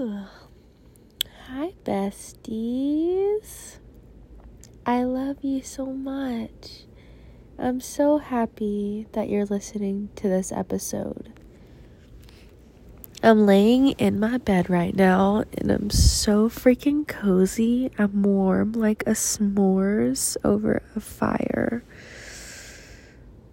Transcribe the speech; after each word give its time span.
Ooh. 0.00 0.24
Hi, 1.48 1.74
besties. 1.84 3.76
I 4.86 5.02
love 5.04 5.44
you 5.44 5.60
so 5.60 5.84
much. 5.92 6.86
I'm 7.58 7.82
so 7.82 8.16
happy 8.16 9.08
that 9.12 9.28
you're 9.28 9.44
listening 9.44 10.08
to 10.16 10.26
this 10.26 10.52
episode. 10.52 11.34
I'm 13.22 13.44
laying 13.44 13.90
in 13.90 14.18
my 14.18 14.38
bed 14.38 14.70
right 14.70 14.96
now 14.96 15.44
and 15.58 15.70
I'm 15.70 15.90
so 15.90 16.48
freaking 16.48 17.06
cozy. 17.06 17.90
I'm 17.98 18.22
warm 18.22 18.72
like 18.72 19.02
a 19.02 19.10
s'mores 19.10 20.38
over 20.42 20.82
a 20.96 21.00
fire. 21.00 21.84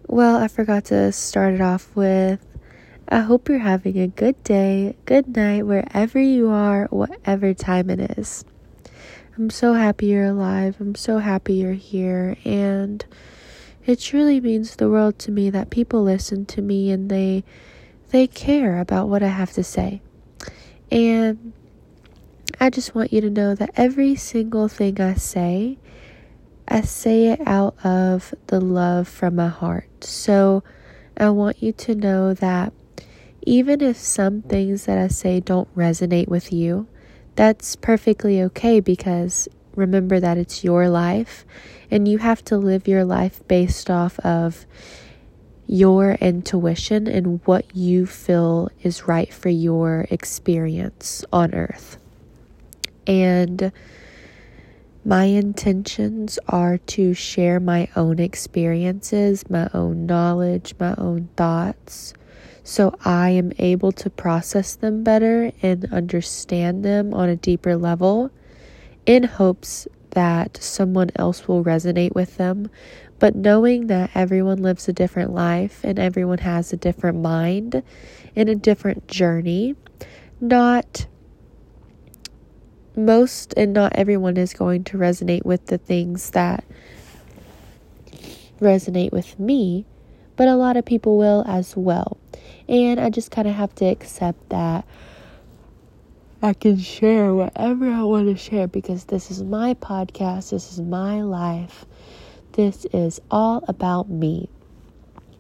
Well, 0.08 0.38
I 0.38 0.48
forgot 0.48 0.86
to 0.86 1.12
start 1.12 1.56
it 1.56 1.62
off 1.62 1.94
with 1.94 2.40
I 3.10 3.22
hope 3.22 3.48
you're 3.48 3.60
having 3.60 3.98
a 4.00 4.08
good 4.08 4.44
day, 4.44 4.98
good 5.06 5.36
night, 5.36 5.66
wherever 5.66 6.20
you 6.20 6.50
are, 6.50 6.88
whatever 6.88 7.54
time 7.54 7.90
it 7.90 8.18
is. 8.18 8.44
I'm 9.38 9.50
so 9.50 9.74
happy 9.74 10.08
you're 10.08 10.26
alive. 10.26 10.76
I'm 10.82 10.96
so 10.96 11.20
happy 11.20 11.54
you're 11.54 11.72
here. 11.74 12.36
And 12.44 13.06
it 13.86 14.02
truly 14.02 14.42
means 14.42 14.76
the 14.76 14.90
world 14.90 15.20
to 15.20 15.32
me 15.32 15.50
that 15.52 15.70
people 15.70 16.04
listen 16.04 16.46
to 16.48 16.62
me 16.62 16.92
and 16.92 17.10
they 17.10 17.46
they 18.10 18.28
care 18.28 18.80
about 18.80 19.08
what 19.08 19.24
I 19.24 19.28
have 19.28 19.54
to 19.54 19.64
say. 19.64 20.02
And 20.92 21.54
I 22.60 22.70
just 22.70 22.94
want 22.94 23.14
you 23.14 23.22
to 23.22 23.30
know 23.30 23.56
that 23.56 23.72
every 23.76 24.16
single 24.16 24.68
thing 24.68 25.00
I 25.00 25.14
say, 25.14 25.78
I 26.68 26.82
say 26.82 27.28
it 27.28 27.42
out 27.46 27.76
of 27.86 28.34
the 28.48 28.60
love 28.60 29.08
from 29.08 29.36
my 29.36 29.48
heart. 29.48 30.04
So 30.04 30.64
I 31.16 31.30
want 31.30 31.64
you 31.64 31.72
to 31.74 31.96
know 31.96 32.34
that 32.34 32.74
even 33.48 33.80
if 33.82 33.96
some 33.96 34.42
things 34.42 34.88
that 34.88 34.98
I 34.98 35.08
say 35.08 35.40
don't 35.40 35.74
resonate 35.74 36.28
with 36.28 36.52
you, 36.52 36.86
that's 37.36 37.78
perfectly 37.78 38.42
okay 38.44 38.82
because 38.82 39.48
remember 39.74 40.20
that 40.20 40.38
it's 40.38 40.66
your 40.66 40.90
life 40.90 41.46
and 41.90 42.10
you 42.10 42.18
have 42.18 42.44
to 42.44 42.58
live 42.58 42.90
your 42.90 43.06
life 43.06 43.48
based 43.48 43.90
off 43.90 44.20
of 44.20 44.66
your 45.66 46.16
intuition 46.16 47.08
and 47.08 47.40
what 47.46 47.74
you 47.74 48.06
feel 48.06 48.68
is 48.84 49.08
right 49.08 49.34
for 49.34 49.48
your 49.48 50.08
experience 50.12 51.24
on 51.32 51.56
earth. 51.56 51.98
And 53.06 53.72
my 55.06 55.24
intentions 55.24 56.38
are 56.50 56.80
to 56.80 57.14
share 57.14 57.62
my 57.62 57.88
own 57.96 58.20
experiences, 58.20 59.50
my 59.50 59.70
own 59.74 60.06
knowledge, 60.06 60.76
my 60.78 60.96
own 60.98 61.30
thoughts, 61.38 62.14
so 62.68 62.94
I 63.06 63.30
am 63.30 63.54
able 63.60 63.94
to 63.94 64.10
process 64.10 64.76
them 64.76 65.02
better 65.04 65.52
and 65.62 65.92
understand 65.94 66.84
them 66.84 67.14
on 67.14 67.30
a 67.30 67.38
deeper 67.38 67.78
level 67.78 68.30
in 69.06 69.24
hopes 69.24 69.88
that 70.12 70.58
someone 70.58 71.12
else 71.16 71.48
will 71.48 71.64
resonate 71.64 72.14
with 72.14 72.36
them 72.36 72.70
but 73.20 73.36
knowing 73.36 73.88
that 73.88 74.12
everyone 74.14 74.62
lives 74.62 74.88
a 74.88 74.94
different 74.94 75.34
life 75.34 75.82
and 75.84 75.98
everyone 75.98 76.38
has 76.40 76.72
a 76.72 76.78
different 76.78 77.20
mind 77.20 77.82
and 78.36 78.50
a 78.50 78.56
different 78.56 79.08
journey, 79.08 79.76
not 80.40 81.08
most 82.96 83.54
and 83.58 83.74
not 83.74 83.96
everyone 83.96 84.38
is 84.38 84.54
going 84.54 84.84
to 84.84 84.98
resonate 84.98 85.46
with 85.46 85.66
the 85.68 85.78
things 85.78 86.32
that 86.32 86.64
resonate 88.60 89.12
with 89.12 89.40
me, 89.40 89.86
but 90.36 90.48
a 90.48 90.56
lot 90.56 90.78
of 90.78 90.86
people 90.86 91.18
will 91.18 91.44
as 91.48 91.76
well. 91.76 92.18
And 92.68 93.00
I 93.00 93.10
just 93.10 93.32
kind 93.32 93.48
of 93.48 93.56
have 93.56 93.74
to 93.76 93.86
accept 93.86 94.50
that 94.50 94.86
I 96.42 96.54
can 96.54 96.78
share 96.78 97.34
whatever 97.34 97.90
I 97.90 98.04
want 98.04 98.28
to 98.28 98.36
share 98.36 98.68
because 98.68 99.06
this 99.06 99.32
is 99.32 99.44
my 99.44 99.74
podcast, 99.74 100.52
this 100.52 100.72
is 100.72 100.82
my 100.82 101.22
life 101.22 101.86
this 102.58 102.86
is 102.92 103.22
all 103.30 103.64
about 103.68 104.10
me. 104.10 104.50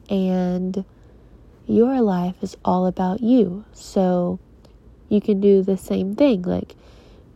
And 0.07 0.85
your 1.65 1.99
life 1.99 2.35
is 2.41 2.55
all 2.63 2.85
about 2.85 3.21
you. 3.21 3.65
So 3.73 4.39
you 5.09 5.19
can 5.19 5.41
do 5.41 5.63
the 5.63 5.77
same 5.77 6.15
thing 6.15 6.43
like 6.43 6.75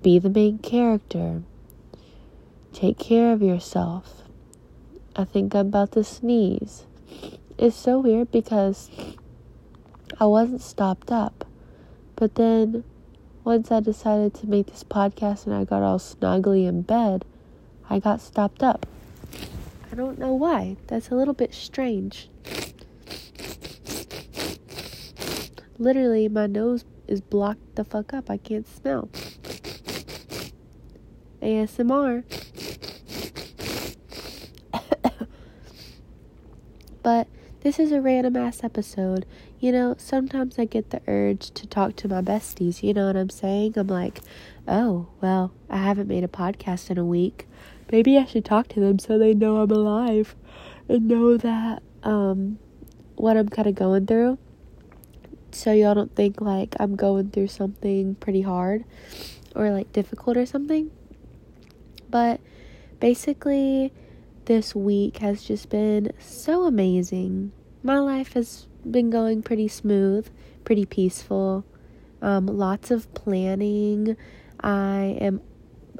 be 0.03 0.19
the 0.19 0.29
main 0.29 0.59
character, 0.59 1.41
take 2.73 2.97
care 2.97 3.33
of 3.33 3.41
yourself. 3.41 4.21
I 5.15 5.25
think 5.25 5.53
I'm 5.55 5.67
about 5.67 5.91
to 5.93 6.03
sneeze. 6.03 6.85
It's 7.57 7.75
so 7.75 7.99
weird 7.99 8.31
because 8.31 8.89
I 10.19 10.25
wasn't 10.25 10.61
stopped 10.61 11.11
up. 11.11 11.45
But 12.15 12.35
then 12.35 12.83
once 13.43 13.71
I 13.71 13.79
decided 13.79 14.33
to 14.35 14.47
make 14.47 14.67
this 14.67 14.83
podcast 14.83 15.45
and 15.45 15.55
I 15.55 15.63
got 15.63 15.81
all 15.81 15.99
snuggly 15.99 16.67
in 16.67 16.83
bed, 16.83 17.25
I 17.89 17.99
got 17.99 18.21
stopped 18.21 18.61
up. 18.61 18.85
I 19.91 19.95
don't 19.95 20.19
know 20.19 20.33
why. 20.33 20.77
That's 20.87 21.09
a 21.09 21.15
little 21.15 21.33
bit 21.33 21.53
strange. 21.53 22.29
Literally, 25.77 26.29
my 26.29 26.47
nose 26.47 26.85
is 27.07 27.21
blocked 27.21 27.75
the 27.75 27.83
fuck 27.83 28.13
up. 28.13 28.29
I 28.29 28.37
can't 28.37 28.67
smell. 28.67 29.09
ASMR. 31.41 32.23
but 37.03 37.27
this 37.61 37.79
is 37.79 37.91
a 37.91 37.99
random 37.99 38.35
ass 38.35 38.63
episode. 38.63 39.25
You 39.61 39.71
know, 39.71 39.93
sometimes 39.99 40.57
I 40.57 40.65
get 40.65 40.89
the 40.89 41.03
urge 41.07 41.51
to 41.51 41.67
talk 41.67 41.95
to 41.97 42.07
my 42.07 42.23
besties. 42.23 42.81
You 42.81 42.95
know 42.95 43.05
what 43.05 43.15
I'm 43.15 43.29
saying? 43.29 43.75
I'm 43.77 43.85
like, 43.85 44.21
oh, 44.67 45.07
well, 45.21 45.53
I 45.69 45.77
haven't 45.77 46.07
made 46.07 46.23
a 46.23 46.27
podcast 46.27 46.89
in 46.89 46.97
a 46.97 47.05
week. 47.05 47.47
Maybe 47.91 48.17
I 48.17 48.25
should 48.25 48.43
talk 48.43 48.69
to 48.69 48.79
them 48.79 48.97
so 48.97 49.19
they 49.19 49.35
know 49.35 49.57
I'm 49.57 49.69
alive 49.69 50.35
and 50.89 51.07
know 51.07 51.37
that 51.37 51.83
um 52.01 52.57
what 53.17 53.37
I'm 53.37 53.49
kind 53.49 53.67
of 53.67 53.75
going 53.75 54.07
through. 54.07 54.39
So 55.51 55.71
y'all 55.71 55.93
don't 55.93 56.15
think 56.15 56.41
like 56.41 56.75
I'm 56.79 56.95
going 56.95 57.29
through 57.29 57.49
something 57.49 58.15
pretty 58.15 58.41
hard 58.41 58.83
or 59.55 59.69
like 59.69 59.93
difficult 59.93 60.37
or 60.37 60.47
something. 60.47 60.89
But 62.09 62.41
basically 62.99 63.93
this 64.45 64.73
week 64.73 65.17
has 65.17 65.43
just 65.43 65.69
been 65.69 66.13
so 66.17 66.63
amazing. 66.63 67.51
My 67.83 67.99
life 67.99 68.33
has 68.33 68.65
been 68.89 69.09
going 69.09 69.43
pretty 69.43 69.67
smooth, 69.67 70.27
pretty 70.63 70.85
peaceful. 70.85 71.65
Um, 72.21 72.45
lots 72.45 72.91
of 72.91 73.11
planning. 73.13 74.15
I 74.59 75.17
am 75.19 75.41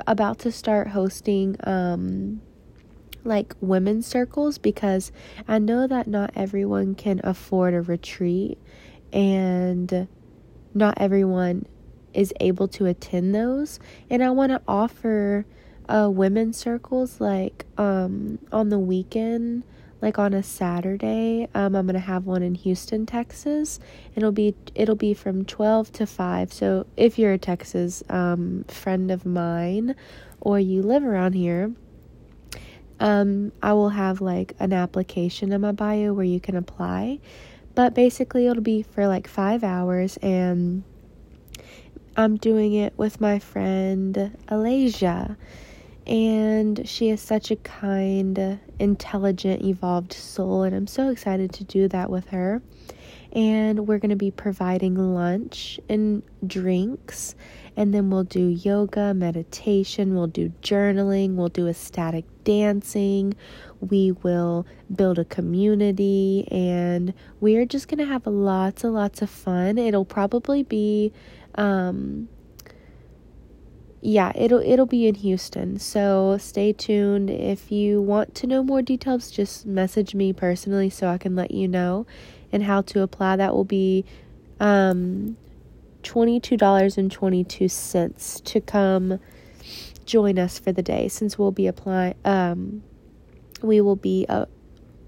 about 0.08 0.40
to 0.40 0.52
start 0.52 0.88
hosting 0.90 1.56
um 1.64 2.42
like 3.24 3.54
women's 3.62 4.08
circles 4.08 4.58
because 4.58 5.12
I 5.48 5.60
know 5.60 5.86
that 5.86 6.08
not 6.08 6.32
everyone 6.36 6.96
can 6.96 7.22
afford 7.24 7.74
a 7.74 7.82
retreat 7.82 8.58
and 9.14 10.08
not 10.74 10.96
everyone 10.98 11.68
is 12.14 12.34
able 12.40 12.68
to 12.68 12.88
attend 12.88 13.36
those 13.36 13.80
and 14.10 14.24
I 14.24 14.32
want 14.32 14.52
to 14.52 14.62
offer 14.68 15.46
uh 15.88 16.10
women's 16.12 16.58
circles 16.58 17.22
like 17.22 17.66
um 17.78 18.40
on 18.52 18.70
the 18.70 18.80
weekend 18.80 19.64
like 20.02 20.18
on 20.18 20.34
a 20.34 20.44
Saturday. 20.44 21.48
Um, 21.54 21.76
I'm 21.76 21.86
gonna 21.86 22.00
have 22.00 22.26
one 22.26 22.44
in 22.44 22.56
Houston, 22.56 23.06
Texas. 23.06 23.80
It'll 24.16 24.32
be 24.32 24.56
it'll 24.76 24.96
be 24.96 25.14
from 25.14 25.46
12 25.46 25.92
to 25.94 26.08
5. 26.08 26.54
So 26.54 26.86
if 26.98 27.20
you're 27.20 27.34
a 27.34 27.38
Texas 27.38 28.04
um, 28.10 28.66
friend 28.68 29.12
of 29.12 29.26
mine 29.26 29.96
or 30.40 30.60
you 30.60 30.82
live 30.82 31.04
around 31.04 31.34
here, 31.34 31.72
um, 33.00 33.52
I 33.62 33.74
will 33.74 33.90
have 33.90 34.22
like 34.22 34.54
an 34.60 34.74
application 34.74 35.52
in 35.52 35.62
my 35.62 35.72
bio 35.72 36.14
where 36.14 36.26
you 36.26 36.40
can 36.40 36.56
apply. 36.56 37.20
But 37.74 37.94
basically, 37.94 38.48
it'll 38.48 38.62
be 38.62 38.84
for 38.84 39.08
like 39.08 39.28
five 39.28 39.64
hours, 39.64 40.18
and 40.18 40.84
I'm 42.18 42.36
doing 42.36 42.74
it 42.74 42.98
with 42.98 43.22
my 43.22 43.40
friend 43.40 44.38
Alasia 44.48 45.38
and 46.08 46.88
she 46.88 47.10
is 47.10 47.22
such 47.22 47.52
a 47.52 47.56
kind, 47.58 48.60
intelligent, 48.80 49.64
evolved 49.64 50.14
soul, 50.14 50.64
and 50.64 50.76
I'm 50.76 50.88
so 50.88 51.10
excited 51.10 51.54
to 51.54 51.64
do 51.64 51.88
that 51.90 52.10
with 52.10 52.28
her. 52.30 52.62
And 53.34 53.88
we're 53.88 54.00
going 54.00 54.10
to 54.10 54.18
be 54.18 54.32
providing 54.32 54.96
lunch 54.96 55.80
and 55.88 56.22
drinks, 56.46 57.36
and 57.78 57.94
then 57.94 58.10
we'll 58.10 58.26
do 58.26 58.48
yoga, 58.48 59.14
meditation, 59.14 60.16
we'll 60.16 60.28
do 60.28 60.52
journaling, 60.62 61.36
we'll 61.36 61.48
do 61.48 61.68
ecstatic 61.68 62.26
dancing, 62.44 63.34
we 63.80 64.12
will 64.12 64.66
build 64.94 65.18
a 65.18 65.24
community, 65.26 66.46
and 66.52 67.14
we 67.40 67.56
are 67.56 67.66
just 67.66 67.88
going 67.88 68.00
to 68.00 68.06
have 68.06 68.28
lots 68.28 68.84
and 68.84 68.94
lots 68.94 69.22
of 69.22 69.30
fun. 69.30 69.78
It'll 69.78 70.04
probably 70.04 70.64
be 70.64 71.14
um, 71.56 72.28
yeah, 74.02 74.32
it'll 74.36 74.62
it'll 74.62 74.88
be 74.88 75.08
in 75.08 75.16
Houston. 75.16 75.80
So 75.80 76.38
stay 76.40 76.74
tuned. 76.74 77.30
If 77.30 77.72
you 77.72 78.02
want 78.02 78.36
to 78.36 78.48
know 78.48 78.64
more 78.64 78.82
details, 78.82 79.30
just 79.30 79.66
message 79.66 80.16
me 80.16 80.34
personally 80.34 80.90
so 80.90 81.08
I 81.08 81.18
can 81.18 81.36
let 81.36 81.52
you 81.52 81.68
know 81.68 82.08
and 82.52 82.64
how 82.64 82.82
to 82.82 83.02
apply. 83.02 83.36
That 83.36 83.54
will 83.54 83.64
be 83.64 84.06
um 84.60 85.38
$22.22 86.04 88.44
to 88.44 88.62
come 88.62 89.20
join 90.06 90.40
us 90.40 90.60
for 90.60 90.72
the 90.72 90.82
day 90.82 91.08
since 91.08 91.38
we'll 91.38 91.52
be 91.52 91.68
applying 91.68 92.16
um 92.26 92.82
we 93.62 93.80
will 93.80 93.96
be 93.96 94.26
uh, 94.28 94.46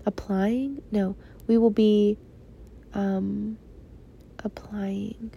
applying 0.05 0.79
no 0.91 1.15
we 1.47 1.57
will 1.57 1.71
be 1.71 2.15
um 2.93 3.57
applying 4.43 5.31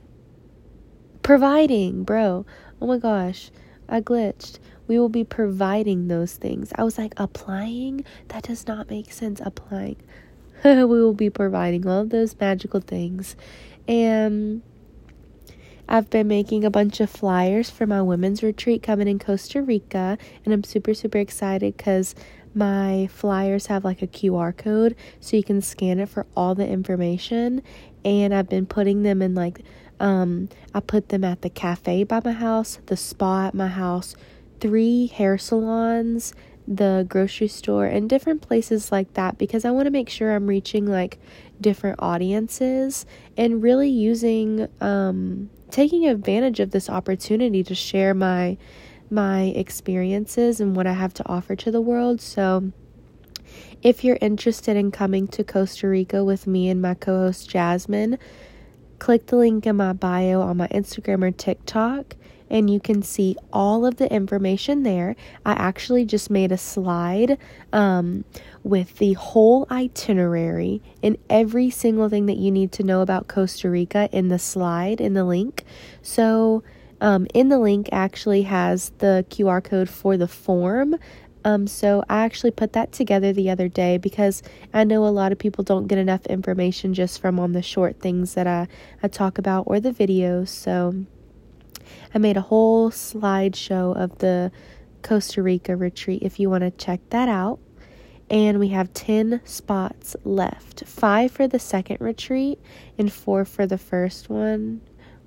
providing 1.22 2.04
bro 2.04 2.44
oh 2.80 2.86
my 2.86 2.98
gosh 2.98 3.50
i 3.88 4.00
glitched. 4.00 4.58
We 4.88 4.98
will 4.98 5.08
be 5.08 5.24
providing 5.24 6.08
those 6.08 6.34
things. 6.34 6.72
I 6.76 6.84
was 6.84 6.98
like 6.98 7.14
applying? 7.16 8.04
That 8.28 8.44
does 8.44 8.66
not 8.66 8.88
make 8.88 9.12
sense 9.12 9.40
applying. 9.44 9.96
We 10.64 10.84
will 10.84 11.12
be 11.12 11.30
providing 11.30 11.86
all 11.86 12.02
of 12.02 12.10
those 12.10 12.38
magical 12.40 12.80
things. 12.80 13.36
And 13.86 14.62
I've 15.88 16.10
been 16.10 16.26
making 16.28 16.64
a 16.64 16.70
bunch 16.70 17.00
of 17.00 17.10
flyers 17.10 17.70
for 17.70 17.86
my 17.86 18.02
women's 18.02 18.42
retreat 18.42 18.82
coming 18.82 19.06
in 19.06 19.18
Costa 19.18 19.62
Rica, 19.62 20.18
and 20.44 20.54
I'm 20.54 20.64
super, 20.64 20.94
super 20.94 21.18
excited 21.18 21.76
because 21.76 22.14
my 22.54 23.08
flyers 23.12 23.66
have 23.66 23.84
like 23.84 24.02
a 24.02 24.06
QR 24.06 24.56
code 24.56 24.96
so 25.20 25.36
you 25.36 25.44
can 25.44 25.60
scan 25.60 26.00
it 26.00 26.08
for 26.08 26.26
all 26.34 26.54
the 26.54 26.66
information. 26.66 27.62
And 28.04 28.34
I've 28.34 28.48
been 28.48 28.66
putting 28.66 29.02
them 29.02 29.20
in 29.20 29.34
like, 29.34 29.60
um, 30.00 30.48
I 30.74 30.80
put 30.80 31.08
them 31.08 31.24
at 31.24 31.42
the 31.42 31.50
cafe 31.50 32.04
by 32.04 32.20
my 32.24 32.32
house, 32.32 32.78
the 32.86 32.96
spa 32.96 33.46
at 33.46 33.54
my 33.54 33.68
house, 33.68 34.14
three 34.60 35.06
hair 35.06 35.38
salons, 35.38 36.32
the 36.68 37.06
grocery 37.08 37.48
store, 37.48 37.86
and 37.86 38.08
different 38.08 38.42
places 38.42 38.90
like 38.90 39.14
that 39.14 39.38
because 39.38 39.64
I 39.64 39.70
want 39.70 39.86
to 39.86 39.90
make 39.90 40.08
sure 40.08 40.34
I'm 40.34 40.46
reaching 40.46 40.86
like 40.86 41.18
different 41.60 42.00
audiences 42.00 43.06
and 43.36 43.62
really 43.62 43.88
using, 43.88 44.68
um, 44.80 45.50
taking 45.70 46.06
advantage 46.06 46.60
of 46.60 46.70
this 46.70 46.90
opportunity 46.90 47.62
to 47.64 47.74
share 47.74 48.14
my 48.14 48.56
my 49.08 49.42
experiences 49.54 50.60
and 50.60 50.74
what 50.74 50.86
I 50.86 50.92
have 50.92 51.14
to 51.14 51.28
offer 51.28 51.54
to 51.56 51.70
the 51.70 51.80
world. 51.80 52.20
So 52.20 52.72
if 53.82 54.02
you're 54.02 54.18
interested 54.20 54.76
in 54.76 54.90
coming 54.90 55.28
to 55.28 55.44
Costa 55.44 55.88
Rica 55.88 56.24
with 56.24 56.46
me 56.46 56.68
and 56.68 56.82
my 56.82 56.94
co-host 56.94 57.48
Jasmine, 57.48 58.18
click 58.98 59.26
the 59.26 59.36
link 59.36 59.66
in 59.66 59.76
my 59.76 59.92
bio 59.92 60.40
on 60.40 60.56
my 60.56 60.68
Instagram 60.68 61.22
or 61.22 61.30
TikTok 61.30 62.16
and 62.48 62.70
you 62.70 62.80
can 62.80 63.02
see 63.02 63.36
all 63.52 63.84
of 63.84 63.96
the 63.96 64.12
information 64.12 64.82
there. 64.82 65.16
I 65.44 65.52
actually 65.52 66.04
just 66.04 66.30
made 66.30 66.52
a 66.52 66.58
slide 66.58 67.38
um, 67.72 68.24
with 68.62 68.98
the 68.98 69.14
whole 69.14 69.66
itinerary 69.70 70.80
and 71.02 71.18
every 71.28 71.70
single 71.70 72.08
thing 72.08 72.26
that 72.26 72.36
you 72.36 72.50
need 72.50 72.72
to 72.72 72.82
know 72.82 73.00
about 73.00 73.28
Costa 73.28 73.68
Rica 73.68 74.08
in 74.12 74.28
the 74.28 74.38
slide 74.38 75.00
in 75.00 75.14
the 75.14 75.24
link. 75.24 75.64
So, 76.02 76.62
um, 76.98 77.26
in 77.34 77.50
the 77.50 77.58
link 77.58 77.90
actually 77.92 78.42
has 78.42 78.90
the 78.98 79.26
QR 79.28 79.62
code 79.62 79.90
for 79.90 80.16
the 80.16 80.28
form. 80.28 80.96
Um, 81.46 81.68
so 81.68 82.02
I 82.08 82.24
actually 82.24 82.50
put 82.50 82.72
that 82.72 82.90
together 82.90 83.32
the 83.32 83.50
other 83.50 83.68
day 83.68 83.98
because 83.98 84.42
I 84.74 84.82
know 84.82 85.06
a 85.06 85.14
lot 85.14 85.30
of 85.30 85.38
people 85.38 85.62
don't 85.62 85.86
get 85.86 85.96
enough 85.96 86.26
information 86.26 86.92
just 86.92 87.20
from 87.20 87.38
on 87.38 87.52
the 87.52 87.62
short 87.62 88.00
things 88.00 88.34
that 88.34 88.48
I, 88.48 88.66
I 89.00 89.06
talk 89.06 89.38
about 89.38 89.62
or 89.68 89.78
the 89.78 89.92
videos. 89.92 90.48
So 90.48 91.04
I 92.12 92.18
made 92.18 92.36
a 92.36 92.40
whole 92.40 92.90
slideshow 92.90 93.96
of 93.96 94.18
the 94.18 94.50
Costa 95.02 95.40
Rica 95.40 95.76
retreat 95.76 96.24
if 96.24 96.40
you 96.40 96.50
want 96.50 96.62
to 96.62 96.72
check 96.72 96.98
that 97.10 97.28
out. 97.28 97.60
And 98.28 98.58
we 98.58 98.70
have 98.70 98.92
10 98.92 99.40
spots 99.44 100.16
left 100.24 100.82
five 100.84 101.30
for 101.30 101.46
the 101.46 101.60
second 101.60 101.98
retreat 102.00 102.58
and 102.98 103.12
four 103.12 103.44
for 103.44 103.68
the 103.68 103.78
first 103.78 104.28
one. 104.28 104.80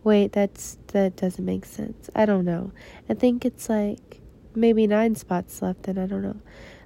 Wait, 0.04 0.34
that's 0.34 0.80
that 0.88 1.16
doesn't 1.16 1.46
make 1.46 1.64
sense. 1.64 2.10
I 2.14 2.26
don't 2.26 2.44
know. 2.44 2.74
I 3.08 3.14
think 3.14 3.46
it's 3.46 3.70
like 3.70 4.19
maybe 4.56 4.88
nine 4.88 5.16
spots 5.16 5.62
left, 5.62 5.88
and 5.88 6.00
I 6.00 6.06
don't 6.06 6.22
know. 6.22 6.42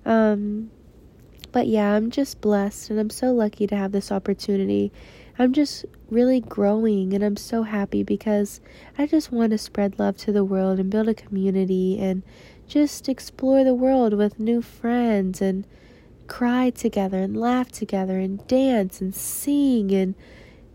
Um, 0.06 0.71
but 1.51 1.68
yeah, 1.68 1.94
I'm 1.94 2.10
just 2.10 2.42
blessed 2.42 2.89
and 2.89 3.00
I'm 3.00 3.12
so 3.12 3.31
lucky 3.31 3.68
to 3.68 3.75
have 3.75 3.92
this 3.92 4.12
opportunity 4.12 4.92
I'm 5.38 5.51
just 5.51 5.86
really 6.10 6.39
growing 6.39 7.13
and 7.13 7.24
I'm 7.24 7.38
so 7.38 7.63
happy 7.63 8.04
because 8.04 8.62
I 8.98 9.07
just 9.07 9.31
want 9.31 9.51
to 9.51 9.57
spread 9.57 9.98
love 9.98 10.15
to 10.18 10.31
the 10.31 10.44
world 10.44 10.80
and 10.80 10.92
build 10.92 11.07
a 11.07 11.15
community 11.15 11.98
and 12.00 12.21
just 12.68 13.10
explore 13.10 13.63
the 13.63 13.74
world 13.74 14.13
with 14.13 14.39
new 14.39 14.62
friends 14.62 15.42
and 15.42 15.65
cry 16.27 16.69
together 16.69 17.18
and 17.18 17.36
laugh 17.36 17.71
together 17.71 18.19
and 18.19 18.45
dance 18.48 19.01
and 19.01 19.13
sing 19.15 19.92
and 19.92 20.13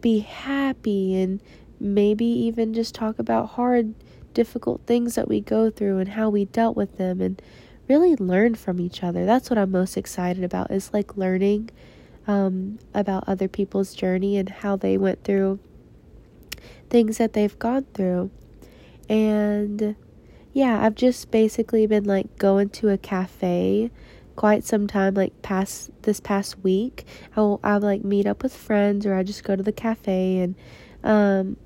be 0.01 0.21
happy 0.21 1.15
and 1.21 1.41
maybe 1.79 2.25
even 2.25 2.75
just 2.75 2.95
talk 2.95 3.21
about 3.21 3.51
hard, 3.51 3.95
difficult 4.39 4.81
things 4.87 5.17
that 5.17 5.27
we 5.27 5.41
go 5.41 5.69
through 5.69 5.99
and 5.99 6.11
how 6.11 6.31
we 6.31 6.45
dealt 6.45 6.77
with 6.77 6.97
them 6.97 7.21
and 7.21 7.43
really 7.89 8.15
learn 8.15 8.55
from 8.55 8.79
each 8.79 9.03
other. 9.03 9.27
That's 9.27 9.51
what 9.51 9.59
I'm 9.59 9.73
most 9.73 9.97
excited 9.97 10.45
about 10.45 10.71
is 10.71 10.93
like 10.93 11.17
learning 11.17 11.71
um, 12.29 12.79
about 12.95 13.25
other 13.27 13.49
people's 13.49 13.95
journey 13.95 14.37
and 14.37 14.49
how 14.49 14.77
they 14.77 14.97
went 14.97 15.25
through 15.25 15.59
things 16.89 17.19
that 17.19 17.33
they've 17.33 17.59
gone 17.59 17.87
through. 17.95 18.31
And 19.09 19.97
yeah, 20.53 20.85
I've 20.87 20.95
just 20.95 21.33
basically 21.33 21.89
been 21.89 22.05
like 22.05 22.39
going 22.39 22.69
to 22.69 22.91
a 22.91 22.99
cafe 22.99 23.91
quite 24.37 24.63
some 24.63 24.87
time 24.87 25.15
like 25.15 25.43
past 25.43 25.91
this 26.03 26.21
past 26.21 26.63
week. 26.63 27.05
I'll 27.37 27.59
I'll 27.65 27.81
like 27.81 28.05
meet 28.05 28.25
up 28.25 28.45
with 28.45 28.55
friends 28.55 29.05
or 29.05 29.17
I 29.17 29.25
just 29.25 29.43
go 29.43 29.57
to 29.57 29.65
the 29.65 29.73
cafe 29.73 30.39
and 30.39 30.55
um 31.03 31.57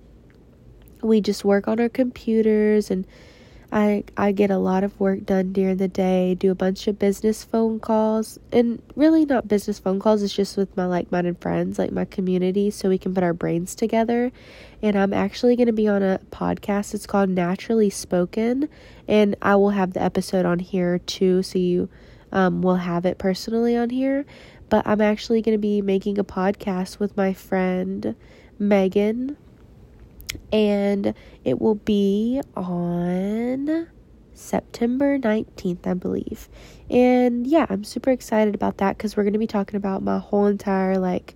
we 1.02 1.20
just 1.20 1.44
work 1.44 1.68
on 1.68 1.80
our 1.80 1.88
computers 1.88 2.90
and 2.90 3.06
I 3.72 4.04
I 4.18 4.32
get 4.32 4.50
a 4.50 4.58
lot 4.58 4.84
of 4.84 5.00
work 5.00 5.24
done 5.24 5.54
during 5.54 5.78
the 5.78 5.88
day, 5.88 6.34
do 6.34 6.50
a 6.50 6.54
bunch 6.54 6.86
of 6.88 6.98
business 6.98 7.42
phone 7.42 7.80
calls, 7.80 8.38
and 8.52 8.82
really 8.96 9.24
not 9.24 9.48
business 9.48 9.78
phone 9.78 9.98
calls, 9.98 10.22
it's 10.22 10.34
just 10.34 10.58
with 10.58 10.76
my 10.76 10.84
like-minded 10.84 11.38
friends, 11.38 11.78
like 11.78 11.90
my 11.90 12.04
community 12.04 12.70
so 12.70 12.90
we 12.90 12.98
can 12.98 13.14
put 13.14 13.22
our 13.22 13.32
brains 13.32 13.74
together. 13.74 14.30
And 14.82 14.98
I'm 14.98 15.14
actually 15.14 15.56
going 15.56 15.68
to 15.68 15.72
be 15.72 15.88
on 15.88 16.02
a 16.02 16.20
podcast. 16.30 16.92
It's 16.92 17.06
called 17.06 17.30
Naturally 17.30 17.88
Spoken, 17.88 18.68
and 19.08 19.36
I 19.40 19.56
will 19.56 19.70
have 19.70 19.94
the 19.94 20.02
episode 20.02 20.44
on 20.44 20.58
here 20.58 20.98
too 20.98 21.42
so 21.42 21.58
you 21.58 21.88
um, 22.30 22.60
will 22.60 22.76
have 22.76 23.06
it 23.06 23.16
personally 23.16 23.74
on 23.74 23.88
here. 23.88 24.26
But 24.68 24.86
I'm 24.86 25.00
actually 25.00 25.40
going 25.40 25.56
to 25.56 25.58
be 25.58 25.80
making 25.80 26.18
a 26.18 26.24
podcast 26.24 26.98
with 26.98 27.16
my 27.16 27.32
friend 27.32 28.16
Megan 28.58 29.38
and 30.52 31.14
it 31.44 31.60
will 31.60 31.74
be 31.74 32.40
on 32.56 33.88
September 34.34 35.18
19th, 35.18 35.86
I 35.86 35.94
believe. 35.94 36.48
And 36.90 37.46
yeah, 37.46 37.66
I'm 37.68 37.84
super 37.84 38.10
excited 38.10 38.54
about 38.54 38.78
that 38.78 38.96
because 38.96 39.16
we're 39.16 39.22
going 39.22 39.32
to 39.32 39.38
be 39.38 39.46
talking 39.46 39.76
about 39.76 40.02
my 40.02 40.18
whole 40.18 40.46
entire, 40.46 40.98
like, 40.98 41.34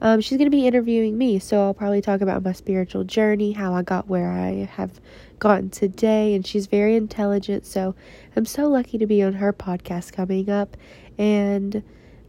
um, 0.00 0.20
she's 0.20 0.38
going 0.38 0.50
to 0.50 0.56
be 0.56 0.66
interviewing 0.66 1.16
me. 1.16 1.38
So 1.38 1.62
I'll 1.62 1.74
probably 1.74 2.02
talk 2.02 2.20
about 2.20 2.42
my 2.42 2.52
spiritual 2.52 3.04
journey, 3.04 3.52
how 3.52 3.74
I 3.74 3.82
got 3.82 4.08
where 4.08 4.30
I 4.30 4.68
have 4.72 5.00
gotten 5.38 5.70
today. 5.70 6.34
And 6.34 6.46
she's 6.46 6.66
very 6.66 6.96
intelligent. 6.96 7.66
So 7.66 7.94
I'm 8.34 8.44
so 8.44 8.68
lucky 8.68 8.98
to 8.98 9.06
be 9.06 9.22
on 9.22 9.34
her 9.34 9.52
podcast 9.52 10.12
coming 10.12 10.50
up. 10.50 10.76
And 11.18 11.82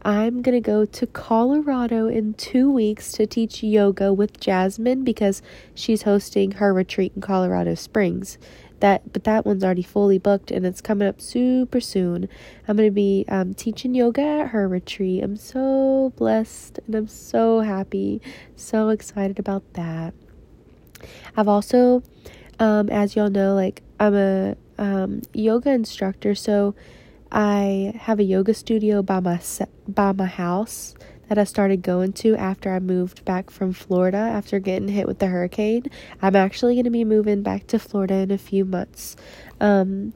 I'm 0.08 0.42
going 0.42 0.56
to 0.56 0.62
go 0.62 0.86
to 0.86 1.06
Colorado 1.06 2.08
in 2.08 2.34
two 2.36 2.72
weeks 2.72 3.12
to 3.12 3.28
teach 3.28 3.62
yoga 3.62 4.14
with 4.14 4.40
Jasmine 4.40 5.04
because 5.04 5.42
she's 5.76 6.04
hosting 6.04 6.52
her 6.52 6.74
retreat 6.74 7.12
in 7.14 7.22
Colorado 7.22 7.76
Springs. 7.76 8.38
That, 8.80 9.12
but 9.12 9.26
that 9.26 9.46
one's 9.46 9.66
already 9.66 9.84
fully 9.84 10.18
booked 10.18 10.50
and 10.50 10.66
it's 10.66 10.80
coming 10.80 11.10
up 11.10 11.20
super 11.20 11.82
soon. 11.82 12.30
I'm 12.70 12.78
going 12.78 12.88
to 12.88 12.94
be 12.94 13.26
um, 13.28 13.54
teaching 13.54 13.94
yoga 13.94 14.22
at 14.22 14.48
her 14.52 14.66
retreat. 14.66 15.22
I'm 15.22 15.36
so 15.36 16.14
blessed 16.16 16.80
and 16.86 16.96
I'm 16.96 17.10
so 17.10 17.60
happy, 17.60 18.22
so 18.56 18.88
excited 18.88 19.40
about 19.40 19.74
that. 19.74 20.14
I've 21.36 21.50
also, 21.50 22.02
um, 22.60 22.90
as 22.90 23.18
y'all 23.18 23.30
know, 23.30 23.54
like 23.56 23.84
I'm 24.00 24.16
a 24.16 24.56
um, 24.78 25.24
yoga 25.34 25.72
instructor, 25.72 26.34
so 26.34 26.76
I 27.32 27.94
have 28.02 28.20
a 28.20 28.24
yoga 28.24 28.54
studio 28.54 29.02
by 29.02 29.20
my 29.20 29.40
by 29.88 30.12
my 30.12 30.26
house 30.26 30.96
that 31.28 31.38
I 31.38 31.44
started 31.44 31.82
going 31.82 32.14
to 32.14 32.36
after 32.36 32.72
I 32.72 32.80
moved 32.80 33.26
back 33.26 33.50
from 33.50 33.74
Florida 33.74 34.18
after 34.18 34.60
getting 34.60 34.88
hit 34.88 35.08
with 35.08 35.20
the 35.20 35.28
hurricane. 35.28 35.84
I'm 36.22 36.36
actually 36.36 36.76
going 36.76 36.86
to 36.86 36.90
be 36.90 37.04
moving 37.04 37.44
back 37.44 37.68
to 37.68 37.80
Florida 37.80 38.16
in 38.16 38.32
a 38.32 38.38
few 38.38 38.64
months. 38.64 39.16
Um, 39.60 40.14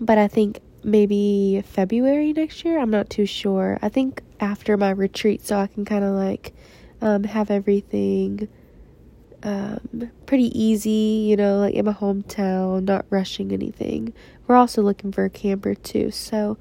but 0.00 0.18
I 0.18 0.28
think 0.28 0.60
maybe 0.82 1.62
February 1.66 2.32
next 2.32 2.64
year. 2.64 2.78
I'm 2.78 2.90
not 2.90 3.10
too 3.10 3.26
sure. 3.26 3.78
I 3.82 3.88
think 3.88 4.22
after 4.40 4.76
my 4.76 4.90
retreat 4.90 5.44
so 5.44 5.58
I 5.58 5.66
can 5.66 5.84
kind 5.84 6.04
of 6.04 6.14
like 6.14 6.54
um, 7.02 7.24
have 7.24 7.50
everything 7.50 8.48
um, 9.42 10.10
pretty 10.26 10.58
easy, 10.58 11.26
you 11.28 11.36
know, 11.36 11.58
like 11.58 11.74
in 11.74 11.84
my 11.84 11.92
hometown, 11.92 12.84
not 12.84 13.06
rushing 13.10 13.52
anything. 13.52 14.12
We're 14.46 14.56
also 14.56 14.82
looking 14.82 15.12
for 15.12 15.24
a 15.24 15.30
camper 15.30 15.74
too. 15.74 16.10
So, 16.10 16.58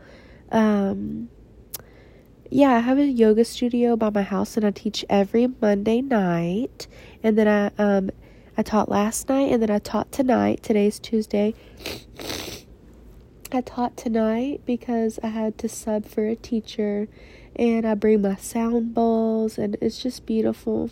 um, 0.51 1.29
yeah, 2.49 2.71
I 2.71 2.79
have 2.79 2.99
a 2.99 3.05
yoga 3.05 3.45
studio 3.45 3.95
by 3.95 4.09
my 4.09 4.21
house 4.21 4.55
and 4.57 4.65
I 4.65 4.71
teach 4.71 5.03
every 5.09 5.47
Monday 5.61 6.01
night. 6.01 6.87
And 7.23 7.37
then 7.37 7.47
I, 7.47 7.71
um, 7.81 8.11
I 8.57 8.61
taught 8.61 8.89
last 8.89 9.29
night 9.29 9.51
and 9.51 9.61
then 9.61 9.69
I 9.69 9.79
taught 9.79 10.11
tonight. 10.11 10.63
Today's 10.63 10.99
Tuesday. 10.99 11.55
I 13.51 13.61
taught 13.61 13.95
tonight 13.95 14.61
because 14.65 15.19
I 15.23 15.27
had 15.27 15.57
to 15.59 15.69
sub 15.69 16.05
for 16.05 16.25
a 16.27 16.35
teacher 16.35 17.07
and 17.55 17.85
I 17.85 17.93
bring 17.93 18.21
my 18.21 18.35
sound 18.35 18.93
bowls 18.93 19.57
and 19.57 19.77
it's 19.81 20.01
just 20.01 20.25
beautiful. 20.25 20.89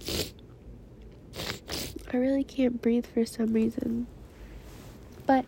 I 2.12 2.18
really 2.18 2.44
can't 2.44 2.82
breathe 2.82 3.06
for 3.06 3.26
some 3.26 3.54
reason. 3.54 4.08
But 5.26 5.46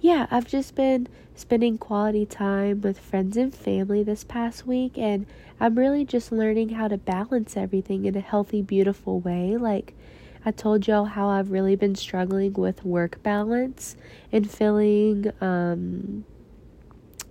yeah, 0.00 0.26
I've 0.30 0.46
just 0.46 0.74
been 0.74 1.08
spending 1.34 1.78
quality 1.78 2.26
time 2.26 2.80
with 2.82 2.98
friends 2.98 3.36
and 3.36 3.54
family 3.54 4.02
this 4.02 4.24
past 4.24 4.66
week, 4.66 4.98
and 4.98 5.26
I'm 5.58 5.76
really 5.76 6.04
just 6.04 6.30
learning 6.30 6.70
how 6.70 6.88
to 6.88 6.98
balance 6.98 7.56
everything 7.56 8.04
in 8.04 8.16
a 8.16 8.20
healthy, 8.20 8.60
beautiful 8.60 9.20
way. 9.20 9.56
Like, 9.56 9.94
I 10.44 10.50
told 10.50 10.86
y'all 10.86 11.06
how 11.06 11.28
I've 11.28 11.50
really 11.50 11.74
been 11.74 11.94
struggling 11.94 12.52
with 12.52 12.84
work 12.84 13.22
balance 13.22 13.96
and 14.30 14.50
feeling 14.50 15.32
um, 15.40 16.24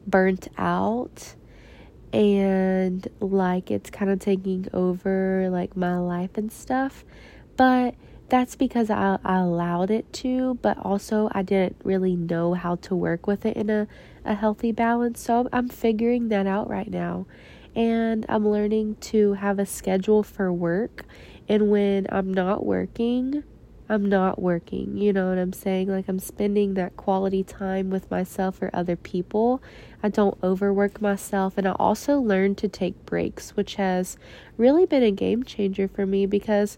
burnt 0.08 0.48
out 0.58 1.36
and 2.12 3.08
like 3.20 3.72
it's 3.72 3.90
kind 3.90 4.12
of 4.12 4.20
taking 4.20 4.68
over 4.74 5.50
like 5.50 5.76
my 5.76 5.98
life 5.98 6.38
and 6.38 6.52
stuff. 6.52 7.04
But 7.64 7.96
that's 8.28 8.58
because 8.58 8.90
I, 8.90 9.20
I 9.24 9.38
allowed 9.38 9.90
it 9.90 10.12
to, 10.16 10.56
but 10.56 10.78
also 10.80 11.30
I 11.32 11.44
didn't 11.44 11.78
really 11.86 12.14
know 12.14 12.56
how 12.56 12.76
to 12.76 12.94
work 12.94 13.26
with 13.26 13.46
it 13.46 13.56
in 13.56 13.70
a, 13.70 13.88
a 14.26 14.36
healthy 14.36 14.74
balance. 14.74 15.22
So 15.22 15.48
I'm 15.54 15.70
figuring 15.70 16.28
that 16.28 16.46
out 16.46 16.70
right 16.70 16.92
now. 16.92 17.26
And 17.74 18.26
I'm 18.28 18.46
learning 18.46 18.98
to 19.12 19.36
have 19.36 19.60
a 19.60 19.66
schedule 19.66 20.24
for 20.24 20.52
work. 20.52 21.06
And 21.48 21.72
when 21.72 22.06
I'm 22.10 22.34
not 22.34 22.66
working, 22.66 23.46
I'm 23.88 24.10
not 24.10 24.42
working. 24.42 24.98
You 24.98 25.14
know 25.14 25.30
what 25.30 25.38
I'm 25.38 25.54
saying? 25.54 25.88
Like 25.88 26.10
I'm 26.10 26.20
spending 26.20 26.74
that 26.74 26.98
quality 26.98 27.46
time 27.46 27.90
with 27.90 28.12
myself 28.12 28.62
or 28.62 28.70
other 28.74 28.98
people. 28.98 29.64
I 30.04 30.10
don't 30.10 30.38
overwork 30.44 31.00
myself. 31.02 31.54
And 31.58 31.66
I 31.66 31.72
also 31.80 32.20
learned 32.20 32.58
to 32.58 32.68
take 32.68 33.06
breaks, 33.06 33.52
which 33.52 33.76
has 33.76 34.18
really 34.58 34.86
been 34.86 35.04
a 35.04 35.12
game 35.12 35.44
changer 35.44 35.88
for 35.88 36.06
me 36.06 36.26
because 36.26 36.78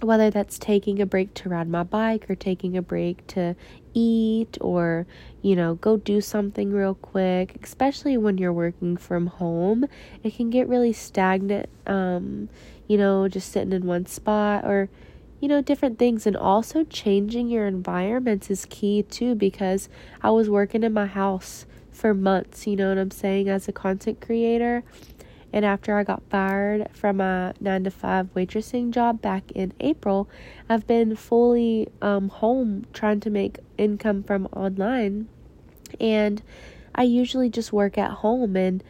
whether 0.00 0.30
that's 0.30 0.58
taking 0.58 1.00
a 1.00 1.06
break 1.06 1.34
to 1.34 1.48
ride 1.48 1.68
my 1.68 1.82
bike 1.82 2.28
or 2.30 2.34
taking 2.34 2.76
a 2.76 2.82
break 2.82 3.26
to 3.26 3.56
eat 3.94 4.56
or 4.60 5.06
you 5.42 5.56
know 5.56 5.74
go 5.74 5.96
do 5.96 6.20
something 6.20 6.72
real 6.72 6.94
quick 6.94 7.56
especially 7.62 8.16
when 8.16 8.38
you're 8.38 8.52
working 8.52 8.96
from 8.96 9.26
home 9.26 9.84
it 10.22 10.34
can 10.36 10.50
get 10.50 10.68
really 10.68 10.92
stagnant 10.92 11.68
um 11.86 12.48
you 12.86 12.96
know 12.96 13.26
just 13.28 13.50
sitting 13.50 13.72
in 13.72 13.86
one 13.86 14.06
spot 14.06 14.64
or 14.64 14.88
you 15.40 15.48
know 15.48 15.62
different 15.62 15.98
things. 15.98 16.26
And 16.26 16.36
also 16.36 16.84
changing 16.84 17.48
your 17.48 17.66
environments 17.66 18.50
is 18.50 18.66
key 18.68 19.02
too 19.02 19.34
because 19.34 19.88
I 20.22 20.30
was 20.30 20.50
working 20.50 20.82
in 20.82 20.92
my 20.92 21.06
house 21.06 21.66
for 21.92 22.14
months 22.14 22.66
you 22.66 22.76
know 22.76 22.90
what 22.90 22.98
I'm 22.98 23.10
saying 23.10 23.48
as 23.48 23.66
a 23.66 23.72
content 23.72 24.20
creator 24.20 24.84
and 25.52 25.64
after 25.64 25.96
I 25.96 26.04
got 26.04 26.22
fired 26.28 26.88
from 26.92 27.20
a 27.20 27.54
nine 27.60 27.84
to 27.84 27.90
five 27.90 28.32
waitressing 28.34 28.90
job 28.90 29.22
back 29.22 29.50
in 29.52 29.72
April, 29.80 30.28
I've 30.68 30.86
been 30.86 31.16
fully 31.16 31.88
um, 32.02 32.28
home 32.28 32.86
trying 32.92 33.20
to 33.20 33.30
make 33.30 33.58
income 33.78 34.22
from 34.22 34.46
online. 34.46 35.28
And 35.98 36.42
I 36.94 37.04
usually 37.04 37.48
just 37.48 37.72
work 37.72 37.96
at 37.96 38.10
home 38.10 38.56
and 38.56 38.84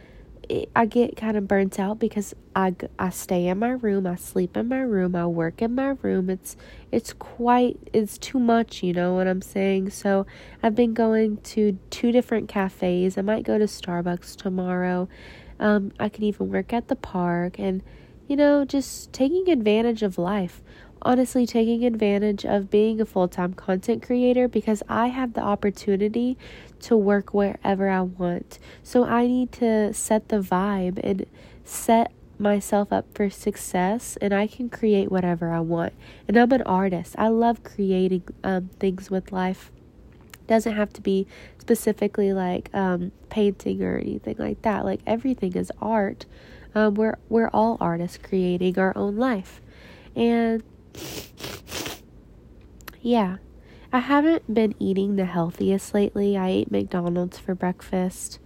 it, 0.49 0.69
I 0.75 0.85
get 0.85 1.15
kind 1.15 1.37
of 1.37 1.47
burnt 1.47 1.79
out 1.79 1.99
because 1.99 2.33
I, 2.55 2.75
I 2.97 3.11
stay 3.11 3.47
in 3.47 3.59
my 3.59 3.69
room, 3.69 4.05
I 4.05 4.15
sleep 4.15 4.57
in 4.57 4.67
my 4.67 4.79
room, 4.79 5.15
I 5.15 5.27
work 5.27 5.61
in 5.61 5.75
my 5.75 5.95
room. 6.01 6.29
It's 6.29 6.57
it's 6.91 7.13
quite 7.13 7.77
it's 7.93 8.17
too 8.17 8.39
much, 8.39 8.83
you 8.83 8.91
know 8.91 9.13
what 9.13 9.27
I'm 9.27 9.41
saying? 9.43 9.91
So 9.91 10.25
I've 10.61 10.75
been 10.75 10.93
going 10.93 11.37
to 11.37 11.77
two 11.89 12.11
different 12.11 12.49
cafes. 12.49 13.17
I 13.17 13.21
might 13.21 13.43
go 13.43 13.57
to 13.57 13.65
Starbucks 13.65 14.35
tomorrow 14.35 15.07
um, 15.59 15.91
I 15.99 16.09
could 16.09 16.23
even 16.23 16.49
work 16.49 16.73
at 16.73 16.87
the 16.87 16.95
park 16.95 17.59
and, 17.59 17.83
you 18.27 18.35
know, 18.35 18.65
just 18.65 19.11
taking 19.13 19.49
advantage 19.49 20.03
of 20.03 20.17
life. 20.17 20.61
Honestly, 21.01 21.45
taking 21.45 21.85
advantage 21.85 22.45
of 22.45 22.69
being 22.69 22.99
a 22.99 23.05
full 23.05 23.27
time 23.27 23.53
content 23.53 24.03
creator 24.03 24.47
because 24.47 24.83
I 24.89 25.07
have 25.07 25.33
the 25.33 25.41
opportunity 25.41 26.37
to 26.81 26.97
work 26.97 27.33
wherever 27.33 27.89
I 27.89 28.01
want. 28.01 28.59
So 28.83 29.05
I 29.05 29.27
need 29.27 29.51
to 29.53 29.93
set 29.93 30.27
the 30.27 30.41
vibe 30.41 30.99
and 31.03 31.25
set 31.63 32.11
myself 32.37 32.91
up 32.91 33.05
for 33.13 33.29
success 33.29 34.17
and 34.21 34.33
I 34.33 34.47
can 34.47 34.69
create 34.69 35.11
whatever 35.11 35.51
I 35.51 35.59
want. 35.59 35.93
And 36.27 36.37
I'm 36.37 36.51
an 36.51 36.63
artist. 36.63 37.15
I 37.17 37.27
love 37.27 37.63
creating 37.63 38.23
um, 38.43 38.69
things 38.79 39.09
with 39.09 39.31
life 39.31 39.71
doesn't 40.49 40.73
have 40.73 40.91
to 40.93 41.01
be 41.01 41.27
specifically 41.59 42.33
like 42.33 42.69
um, 42.73 43.11
painting 43.29 43.81
or 43.83 43.97
anything 43.97 44.35
like 44.39 44.61
that. 44.63 44.83
Like 44.83 44.99
everything 45.05 45.55
is 45.55 45.71
art. 45.79 46.25
Um, 46.75 46.95
we're 46.95 47.17
we're 47.29 47.49
all 47.49 47.77
artists 47.79 48.17
creating 48.17 48.77
our 48.77 48.95
own 48.97 49.15
life, 49.15 49.61
and 50.15 50.63
yeah, 53.01 53.37
I 53.93 53.99
haven't 53.99 54.53
been 54.53 54.75
eating 54.79 55.15
the 55.15 55.25
healthiest 55.25 55.93
lately. 55.93 56.35
I 56.35 56.49
ate 56.49 56.71
McDonald's 56.71 57.39
for 57.39 57.55
breakfast. 57.55 58.39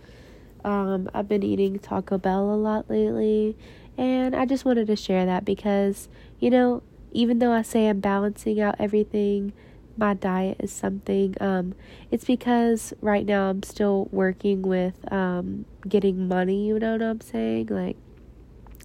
Um, 0.63 1.09
I've 1.13 1.27
been 1.27 1.43
eating 1.43 1.79
Taco 1.79 2.17
Bell 2.17 2.53
a 2.53 2.55
lot 2.55 2.89
lately, 2.89 3.57
and 3.97 4.35
I 4.35 4.45
just 4.45 4.63
wanted 4.63 4.87
to 4.87 4.95
share 4.95 5.25
that 5.25 5.43
because 5.43 6.07
you 6.39 6.49
know, 6.49 6.83
even 7.11 7.39
though 7.39 7.51
I 7.51 7.61
say 7.61 7.87
I'm 7.87 7.99
balancing 7.99 8.59
out 8.59 8.75
everything 8.79 9.53
my 9.97 10.13
diet 10.13 10.57
is 10.59 10.71
something 10.71 11.35
um 11.39 11.75
it's 12.09 12.25
because 12.25 12.93
right 13.01 13.25
now 13.25 13.49
I'm 13.49 13.63
still 13.63 14.07
working 14.11 14.61
with 14.63 14.95
um 15.11 15.65
getting 15.87 16.27
money, 16.27 16.67
you 16.67 16.79
know 16.79 16.93
what 16.93 17.01
I'm 17.01 17.21
saying? 17.21 17.67
Like 17.67 17.97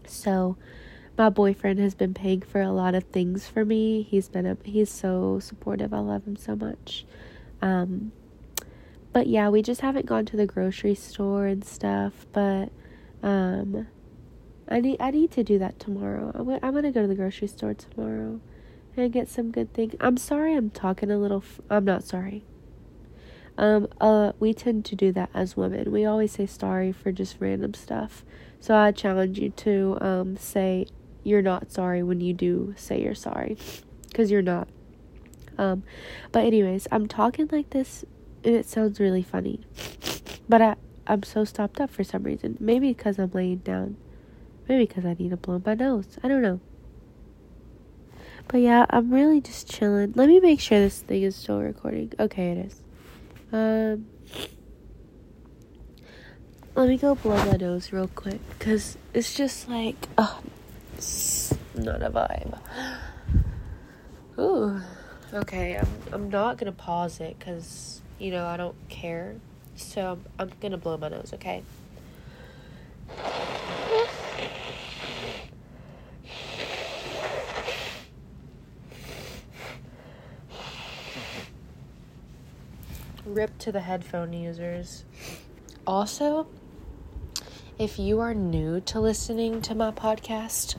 so 0.06 0.56
my 1.16 1.28
boyfriend 1.30 1.80
has 1.80 1.94
been 1.94 2.14
paying 2.14 2.42
for 2.42 2.60
a 2.60 2.70
lot 2.70 2.94
of 2.94 3.04
things 3.04 3.48
for 3.48 3.64
me. 3.64 4.02
He's 4.02 4.28
been 4.28 4.46
a, 4.46 4.56
he's 4.62 4.90
so 4.90 5.40
supportive. 5.40 5.92
I 5.92 5.98
love 5.98 6.26
him 6.26 6.36
so 6.36 6.54
much. 6.54 7.06
Um 7.62 8.12
but 9.12 9.26
yeah, 9.26 9.48
we 9.48 9.62
just 9.62 9.80
haven't 9.80 10.06
gone 10.06 10.26
to 10.26 10.36
the 10.36 10.46
grocery 10.46 10.94
store 10.94 11.46
and 11.46 11.64
stuff, 11.64 12.26
but 12.32 12.70
um 13.22 13.88
I 14.68 14.80
need 14.80 14.98
I 15.00 15.10
need 15.10 15.30
to 15.32 15.42
do 15.42 15.58
that 15.58 15.78
tomorrow. 15.78 16.32
I'm, 16.34 16.50
I'm 16.62 16.82
to 16.82 16.92
go 16.92 17.00
to 17.00 17.08
the 17.08 17.14
grocery 17.14 17.48
store 17.48 17.72
tomorrow 17.72 18.40
and 19.02 19.12
get 19.12 19.28
some 19.28 19.50
good 19.50 19.72
things. 19.72 19.94
I'm 20.00 20.16
sorry 20.16 20.54
I'm 20.54 20.70
talking 20.70 21.10
a 21.10 21.18
little 21.18 21.38
f- 21.38 21.60
I'm 21.70 21.84
not 21.84 22.04
sorry. 22.04 22.44
Um 23.56 23.88
uh 24.00 24.32
we 24.38 24.54
tend 24.54 24.84
to 24.86 24.96
do 24.96 25.12
that 25.12 25.30
as 25.34 25.56
women. 25.56 25.90
We 25.90 26.04
always 26.04 26.32
say 26.32 26.46
sorry 26.46 26.92
for 26.92 27.12
just 27.12 27.36
random 27.40 27.74
stuff. 27.74 28.24
So 28.60 28.74
I 28.76 28.92
challenge 28.92 29.38
you 29.38 29.50
to 29.50 29.98
um 30.00 30.36
say 30.36 30.86
you're 31.24 31.42
not 31.42 31.70
sorry 31.72 32.02
when 32.02 32.20
you 32.20 32.32
do 32.32 32.74
say 32.76 33.00
you're 33.02 33.14
sorry 33.14 33.56
cuz 34.14 34.30
you're 34.30 34.42
not. 34.42 34.68
Um 35.56 35.82
but 36.32 36.44
anyways, 36.44 36.86
I'm 36.92 37.06
talking 37.06 37.48
like 37.50 37.70
this 37.70 38.04
and 38.44 38.54
it 38.54 38.66
sounds 38.66 39.00
really 39.00 39.22
funny. 39.22 39.60
But 40.48 40.62
I 40.62 40.76
I'm 41.06 41.22
so 41.22 41.44
stopped 41.44 41.80
up 41.80 41.90
for 41.90 42.04
some 42.04 42.22
reason. 42.22 42.56
Maybe 42.60 42.88
because 42.92 43.18
I'm 43.18 43.30
laying 43.32 43.58
down. 43.58 43.96
Maybe 44.68 44.84
because 44.86 45.06
I 45.06 45.14
need 45.14 45.30
to 45.30 45.36
blow 45.36 45.60
my 45.64 45.74
nose. 45.74 46.18
I 46.22 46.28
don't 46.28 46.42
know. 46.42 46.60
But 48.48 48.62
yeah, 48.62 48.86
I'm 48.88 49.10
really 49.12 49.42
just 49.42 49.70
chilling. 49.70 50.12
Let 50.16 50.28
me 50.28 50.40
make 50.40 50.58
sure 50.58 50.80
this 50.80 51.02
thing 51.02 51.22
is 51.22 51.36
still 51.36 51.60
recording. 51.60 52.12
Okay, 52.18 52.52
it 52.52 52.58
is. 52.66 52.82
Um, 53.52 54.06
let 56.74 56.88
me 56.88 56.96
go 56.96 57.14
blow 57.14 57.36
my 57.44 57.56
nose 57.56 57.92
real 57.92 58.08
quick 58.08 58.40
because 58.58 58.96
it's 59.12 59.34
just 59.34 59.68
like, 59.68 59.96
oh, 60.16 60.40
it's 60.96 61.52
not 61.74 62.02
a 62.02 62.10
vibe. 62.10 62.58
Ooh, 64.38 64.80
okay. 65.34 65.76
I'm 65.76 65.88
I'm 66.12 66.30
not 66.30 66.56
gonna 66.56 66.72
pause 66.72 67.20
it 67.20 67.38
because 67.38 68.00
you 68.18 68.30
know 68.30 68.46
I 68.46 68.56
don't 68.56 68.76
care. 68.88 69.36
So 69.76 70.12
I'm, 70.12 70.24
I'm 70.38 70.52
gonna 70.60 70.78
blow 70.78 70.96
my 70.96 71.08
nose. 71.08 71.32
Okay. 71.34 71.62
Rip 83.34 83.58
to 83.58 83.72
the 83.72 83.80
headphone 83.80 84.32
users. 84.32 85.04
Also, 85.86 86.46
if 87.78 87.98
you 87.98 88.20
are 88.20 88.34
new 88.34 88.80
to 88.80 89.00
listening 89.00 89.60
to 89.62 89.74
my 89.74 89.90
podcast, 89.90 90.76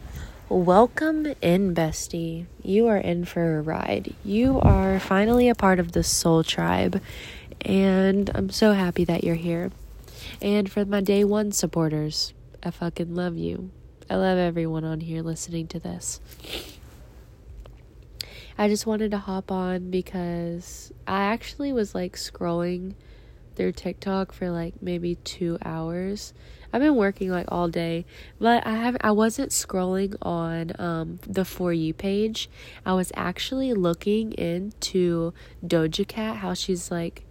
welcome 0.50 1.28
in, 1.42 1.76
bestie. 1.76 2.48
You 2.64 2.88
are 2.88 2.98
in 2.98 3.26
for 3.26 3.58
a 3.58 3.62
ride. 3.62 4.14
You 4.24 4.60
are 4.60 5.00
finally 5.00 5.48
a 5.48 5.56
part 5.56 5.80
of 5.80 5.92
the 5.92 6.04
Soul 6.04 6.44
Tribe, 6.44 7.02
and 7.62 8.30
I'm 8.34 8.50
so 8.50 8.74
happy 8.74 9.04
that 9.06 9.24
you're 9.24 9.36
here. 9.36 9.72
And 10.42 10.72
for 10.72 10.86
my 10.86 11.02
day 11.02 11.24
one 11.24 11.52
supporters, 11.52 12.34
I 12.64 12.72
fucking 12.72 13.16
love 13.16 13.38
you. 13.38 13.72
I 14.10 14.16
love 14.16 14.38
everyone 14.38 14.84
on 14.84 15.02
here 15.02 15.22
listening 15.22 15.68
to 15.68 15.80
this. 15.80 16.20
I 18.60 18.68
just 18.68 18.86
wanted 18.86 19.12
to 19.12 19.20
hop 19.20 19.54
on 19.54 19.90
because 19.90 20.92
I 21.08 21.22
actually 21.22 21.72
was 21.72 21.96
like 21.96 22.18
scrolling 22.18 22.96
through 23.56 23.72
TikTok 23.72 24.34
for 24.34 24.52
like 24.52 24.82
maybe 24.82 25.16
2 25.16 25.60
hours. 25.64 26.34
I've 26.74 26.82
been 26.82 26.98
working 26.98 27.32
like 27.32 27.46
all 27.48 27.70
day, 27.70 28.06
but 28.38 28.68
I 28.68 28.74
have 28.74 28.98
I 29.00 29.12
wasn't 29.12 29.52
scrolling 29.52 30.14
on 30.22 30.74
um 30.78 31.20
the 31.26 31.46
for 31.46 31.72
you 31.72 31.94
page. 31.94 32.50
I 32.86 32.96
was 32.96 33.14
actually 33.16 33.74
looking 33.74 34.34
into 34.34 35.34
Doja 35.66 36.06
Cat 36.06 36.36
how 36.36 36.54
she's 36.54 36.92
like 36.92 37.24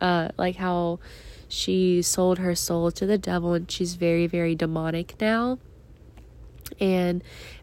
uh 0.00 0.30
like 0.36 0.56
how 0.56 0.98
she 1.46 2.02
sold 2.02 2.40
her 2.40 2.56
soul 2.56 2.90
to 2.90 3.06
the 3.06 3.18
devil 3.18 3.54
and 3.54 3.70
she's 3.70 3.94
very 3.94 4.26
very 4.26 4.56
demonic 4.56 5.14
now. 5.20 5.60
And 6.80 7.22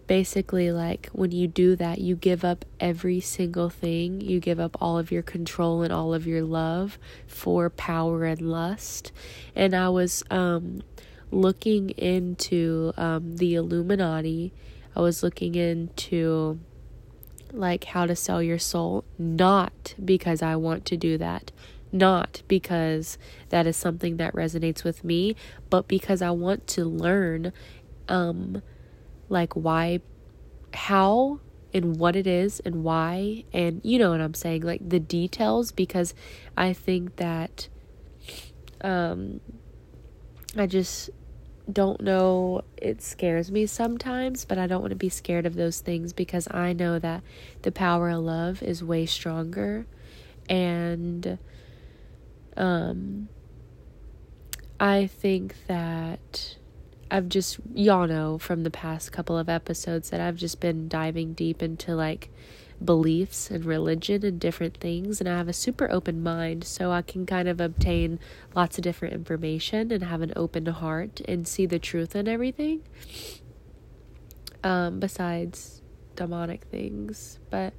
basically 0.10 0.72
like 0.72 1.08
when 1.14 1.32
you 1.32 1.48
do 1.48 1.76
that 1.76 2.00
you 2.00 2.16
give 2.16 2.44
up 2.44 2.66
every 2.80 3.20
single 3.20 3.70
thing. 3.70 4.20
You 4.20 4.40
give 4.40 4.60
up 4.60 4.76
all 4.82 4.98
of 4.98 5.12
your 5.12 5.22
control 5.22 5.84
and 5.84 5.94
all 5.94 6.16
of 6.16 6.26
your 6.26 6.42
love 6.42 6.98
for 7.28 7.70
power 7.70 8.26
and 8.26 8.42
lust. 8.42 9.12
And 9.56 9.76
i 9.76 9.88
was 9.88 10.24
um 10.32 10.82
looking 11.30 11.92
into 11.92 12.92
um 12.98 13.38
the 13.38 13.54
illuminati. 13.54 14.52
I 14.96 15.02
was 15.02 15.22
looking 15.22 15.54
into 15.54 16.60
like 17.54 17.84
how 17.84 18.08
to 18.08 18.16
sell 18.16 18.42
your 18.42 18.58
soul. 18.58 19.06
Not 19.20 19.94
because 20.04 20.42
i 20.42 20.56
want 20.56 20.86
to 20.86 20.98
do 20.98 21.20
that. 21.20 21.52
Not 21.92 22.42
because 22.48 23.20
that 23.50 23.68
is 23.68 23.78
something 23.78 24.18
that 24.18 24.34
resonates 24.34 24.84
with 24.84 25.04
me 25.04 25.36
but 25.70 25.88
because 25.88 26.22
i 26.24 26.32
want 26.32 26.66
to 26.68 26.86
learn 26.86 27.52
um 28.08 28.64
like 29.30 29.54
why, 29.54 30.02
how, 30.74 31.40
and 31.74 31.98
what 31.98 32.16
it 32.16 32.28
is 32.28 32.60
and 32.62 32.84
why, 32.84 33.46
and 33.54 33.82
you 33.84 34.00
know 34.00 34.12
what 34.12 34.22
I'm 34.22 34.34
saying, 34.34 34.64
like 34.64 34.88
the 34.88 35.00
details, 35.00 35.72
because 35.72 36.14
I 36.58 36.74
think 36.74 37.16
that, 37.18 37.70
um, 38.82 39.40
I 40.58 40.66
just 40.66 41.12
don't 41.72 42.02
know. 42.02 42.64
It 42.78 43.02
scares 43.02 43.52
me 43.52 43.66
sometimes, 43.66 44.46
but 44.46 44.58
I 44.58 44.68
don't 44.68 44.82
want 44.82 44.92
to 44.92 44.96
be 44.96 45.10
scared 45.10 45.46
of 45.46 45.56
those 45.56 45.82
things 45.82 46.14
because 46.14 46.48
I 46.50 46.74
know 46.74 47.00
that 47.00 47.24
the 47.62 47.72
power 47.72 48.10
of 48.10 48.20
love 48.20 48.64
is 48.64 48.84
way 48.84 49.06
stronger. 49.06 49.86
And 50.50 51.38
um, 52.58 53.30
I 54.80 55.08
think 55.08 55.56
that 55.68 56.58
I've 57.12 57.28
just, 57.28 57.60
y'all 57.74 58.08
know 58.08 58.38
from 58.38 58.64
the 58.64 58.70
past 58.70 59.12
couple 59.12 59.38
of 59.38 59.50
episodes 59.50 60.10
that 60.12 60.22
I've 60.22 60.36
just 60.36 60.60
been 60.60 60.88
diving 60.88 61.34
deep 61.34 61.64
into 61.64 61.96
like 61.96 62.30
beliefs 62.84 63.50
and 63.50 63.66
religion 63.66 64.24
and 64.24 64.40
different 64.40 64.78
things. 64.78 65.20
And 65.20 65.28
I 65.28 65.38
have 65.38 65.48
a 65.48 65.54
super 65.54 65.90
open 65.92 66.22
mind, 66.22 66.64
so 66.64 66.92
I 66.92 67.02
can 67.02 67.26
kind 67.26 67.48
of 67.48 67.60
obtain 67.60 68.20
lots 68.56 68.78
of 68.78 68.84
different 68.84 69.14
information 69.14 69.92
and 69.92 70.04
have 70.04 70.22
an 70.22 70.34
open 70.36 70.66
heart 70.68 71.22
and 71.28 71.48
see 71.48 71.66
the 71.66 71.80
truth 71.80 72.16
in 72.16 72.28
everything. 72.28 72.84
Um, 74.64 75.00
besides 75.00 75.82
demonic 76.16 76.66
things. 76.66 77.40
But 77.50 77.74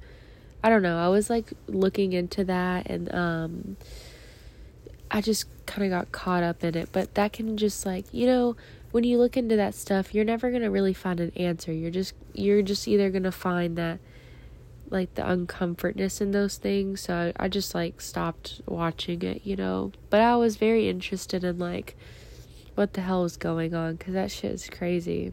I 0.63 0.69
don't 0.69 0.83
know. 0.83 0.97
I 0.97 1.07
was 1.07 1.29
like 1.29 1.53
looking 1.67 2.13
into 2.13 2.43
that 2.43 2.89
and, 2.89 3.13
um, 3.13 3.77
I 5.09 5.19
just 5.19 5.45
kind 5.65 5.83
of 5.83 5.89
got 5.89 6.11
caught 6.11 6.43
up 6.43 6.63
in 6.63 6.75
it. 6.75 6.89
But 6.91 7.15
that 7.15 7.33
can 7.33 7.57
just 7.57 7.85
like, 7.85 8.05
you 8.11 8.27
know, 8.27 8.55
when 8.91 9.03
you 9.03 9.17
look 9.17 9.37
into 9.37 9.55
that 9.55 9.73
stuff, 9.75 10.13
you're 10.13 10.25
never 10.25 10.49
going 10.49 10.61
to 10.61 10.69
really 10.69 10.93
find 10.93 11.19
an 11.19 11.31
answer. 11.35 11.73
You're 11.73 11.91
just 11.91 12.13
you're 12.33 12.61
just 12.61 12.87
either 12.87 13.09
going 13.09 13.23
to 13.23 13.31
find 13.31 13.77
that 13.77 13.99
like 14.89 15.15
the 15.15 15.27
uncomfortness 15.27 16.21
in 16.21 16.31
those 16.31 16.57
things. 16.57 17.01
So 17.01 17.33
I, 17.39 17.45
I 17.45 17.47
just 17.47 17.73
like 17.73 18.01
stopped 18.01 18.61
watching 18.65 19.21
it, 19.21 19.41
you 19.45 19.55
know. 19.55 19.91
But 20.09 20.21
I 20.21 20.35
was 20.35 20.57
very 20.57 20.89
interested 20.89 21.43
in 21.43 21.57
like 21.57 21.95
what 22.75 22.93
the 22.93 23.01
hell 23.01 23.23
is 23.23 23.37
going 23.37 23.73
on 23.73 23.97
cuz 23.97 24.13
that 24.13 24.31
shit 24.31 24.51
is 24.51 24.69
crazy. 24.69 25.31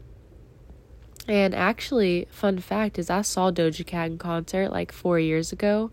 And 1.27 1.53
actually, 1.53 2.27
fun 2.31 2.57
fact 2.57 2.97
is 2.97 3.09
I 3.09 3.21
saw 3.21 3.51
Doja 3.51 3.85
Cat 3.85 4.11
in 4.11 4.17
concert 4.17 4.69
like 4.69 4.91
4 4.91 5.19
years 5.19 5.51
ago 5.51 5.91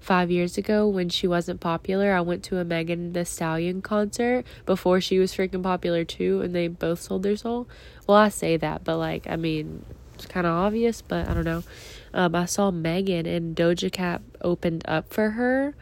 five 0.00 0.30
years 0.30 0.56
ago 0.56 0.86
when 0.86 1.08
she 1.08 1.26
wasn't 1.26 1.60
popular, 1.60 2.12
I 2.12 2.20
went 2.20 2.42
to 2.44 2.58
a 2.58 2.64
Megan 2.64 3.12
Thee 3.12 3.24
Stallion 3.24 3.82
concert 3.82 4.44
before 4.64 5.00
she 5.00 5.18
was 5.18 5.34
freaking 5.34 5.62
popular 5.62 6.04
too, 6.04 6.40
and 6.42 6.54
they 6.54 6.68
both 6.68 7.00
sold 7.00 7.22
their 7.22 7.36
soul. 7.36 7.68
Well, 8.06 8.16
I 8.16 8.28
say 8.28 8.56
that, 8.56 8.84
but 8.84 8.98
like, 8.98 9.26
I 9.28 9.36
mean, 9.36 9.84
it's 10.14 10.26
kind 10.26 10.46
of 10.46 10.52
obvious, 10.52 11.02
but 11.02 11.28
I 11.28 11.34
don't 11.34 11.44
know. 11.44 11.62
Um, 12.14 12.34
I 12.34 12.46
saw 12.46 12.70
Megan 12.70 13.26
and 13.26 13.54
Doja 13.54 13.92
Cat 13.92 14.22
opened 14.40 14.82
up 14.86 15.12
for 15.12 15.30
her, 15.30 15.74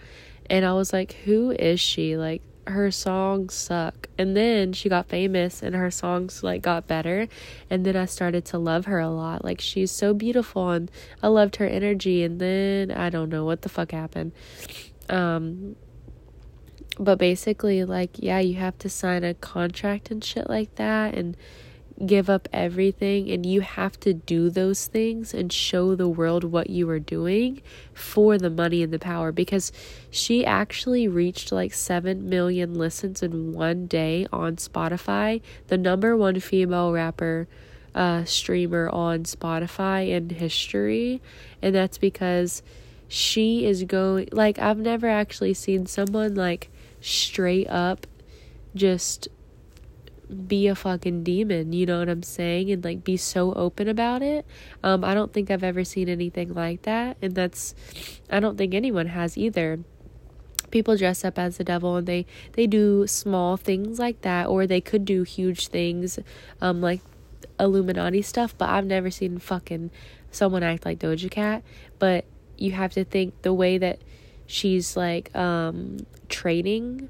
and 0.50 0.64
I 0.64 0.72
was 0.72 0.92
like, 0.92 1.12
who 1.24 1.50
is 1.52 1.80
she? 1.80 2.16
Like, 2.16 2.42
her 2.66 2.90
songs 2.90 3.54
suck. 3.54 4.08
And 4.18 4.36
then 4.36 4.72
she 4.72 4.88
got 4.88 5.08
famous 5.08 5.62
and 5.62 5.74
her 5.74 5.90
songs 5.90 6.42
like 6.42 6.62
got 6.62 6.86
better. 6.86 7.28
And 7.70 7.84
then 7.84 7.96
I 7.96 8.06
started 8.06 8.44
to 8.46 8.58
love 8.58 8.86
her 8.86 8.98
a 8.98 9.10
lot. 9.10 9.44
Like 9.44 9.60
she's 9.60 9.90
so 9.90 10.14
beautiful 10.14 10.70
and 10.70 10.90
I 11.22 11.28
loved 11.28 11.56
her 11.56 11.66
energy 11.66 12.22
and 12.22 12.40
then 12.40 12.90
I 12.90 13.10
don't 13.10 13.28
know 13.28 13.44
what 13.44 13.62
the 13.62 13.68
fuck 13.68 13.92
happened. 13.92 14.32
Um 15.08 15.76
but 16.98 17.18
basically 17.18 17.84
like 17.84 18.10
yeah, 18.14 18.38
you 18.38 18.54
have 18.54 18.78
to 18.78 18.88
sign 18.88 19.24
a 19.24 19.34
contract 19.34 20.10
and 20.10 20.22
shit 20.22 20.48
like 20.48 20.74
that 20.76 21.14
and 21.14 21.36
give 22.06 22.28
up 22.28 22.48
everything 22.52 23.30
and 23.30 23.46
you 23.46 23.60
have 23.60 23.98
to 24.00 24.12
do 24.12 24.50
those 24.50 24.86
things 24.86 25.32
and 25.32 25.52
show 25.52 25.94
the 25.94 26.08
world 26.08 26.44
what 26.44 26.68
you 26.68 26.88
are 26.90 26.98
doing 26.98 27.62
for 27.92 28.36
the 28.36 28.50
money 28.50 28.82
and 28.82 28.92
the 28.92 28.98
power. 28.98 29.30
Because 29.30 29.70
she 30.10 30.44
actually 30.44 31.06
reached 31.06 31.52
like 31.52 31.72
7 31.72 32.28
million 32.28 32.74
listens 32.74 33.22
in 33.22 33.52
one 33.52 33.86
day 33.86 34.26
on 34.32 34.56
Spotify 34.56 35.40
the 35.68 35.78
number 35.78 36.16
one 36.16 36.40
female 36.40 36.92
rapper 36.92 37.46
uh 37.94 38.24
streamer 38.24 38.88
on 38.88 39.22
Spotify 39.22 40.08
in 40.08 40.30
history. 40.30 41.22
And 41.62 41.74
that's 41.74 41.98
because 41.98 42.62
she 43.06 43.66
is 43.66 43.84
going 43.84 44.28
like 44.32 44.58
I've 44.58 44.78
never 44.78 45.08
actually 45.08 45.54
seen 45.54 45.86
someone 45.86 46.34
like 46.34 46.70
straight 47.00 47.68
up 47.68 48.06
just 48.74 49.28
be 50.46 50.66
a 50.66 50.74
fucking 50.74 51.22
demon, 51.22 51.72
you 51.72 51.86
know 51.86 51.98
what 51.98 52.08
I'm 52.08 52.22
saying? 52.22 52.70
And 52.70 52.84
like 52.84 53.04
be 53.04 53.16
so 53.16 53.52
open 53.52 53.88
about 53.88 54.22
it. 54.22 54.46
Um, 54.82 55.04
I 55.04 55.14
don't 55.14 55.32
think 55.32 55.50
I've 55.50 55.64
ever 55.64 55.84
seen 55.84 56.08
anything 56.08 56.54
like 56.54 56.82
that. 56.82 57.16
And 57.20 57.34
that's, 57.34 57.74
I 58.30 58.40
don't 58.40 58.56
think 58.56 58.74
anyone 58.74 59.06
has 59.06 59.36
either. 59.36 59.80
People 60.70 60.96
dress 60.96 61.24
up 61.24 61.38
as 61.38 61.58
the 61.58 61.64
devil 61.64 61.96
and 61.96 62.06
they, 62.06 62.26
they 62.52 62.66
do 62.66 63.06
small 63.06 63.56
things 63.56 63.98
like 63.98 64.22
that, 64.22 64.48
or 64.48 64.66
they 64.66 64.80
could 64.80 65.04
do 65.04 65.22
huge 65.22 65.68
things, 65.68 66.18
um, 66.60 66.80
like 66.80 67.00
Illuminati 67.60 68.22
stuff, 68.22 68.56
but 68.58 68.68
I've 68.68 68.86
never 68.86 69.10
seen 69.10 69.38
fucking 69.38 69.90
someone 70.30 70.62
act 70.62 70.84
like 70.84 70.98
Doja 70.98 71.30
Cat. 71.30 71.62
But 71.98 72.24
you 72.56 72.72
have 72.72 72.92
to 72.92 73.04
think 73.04 73.42
the 73.42 73.52
way 73.52 73.78
that 73.78 74.00
she's 74.46 74.96
like, 74.96 75.34
um, 75.36 75.98
training 76.28 77.08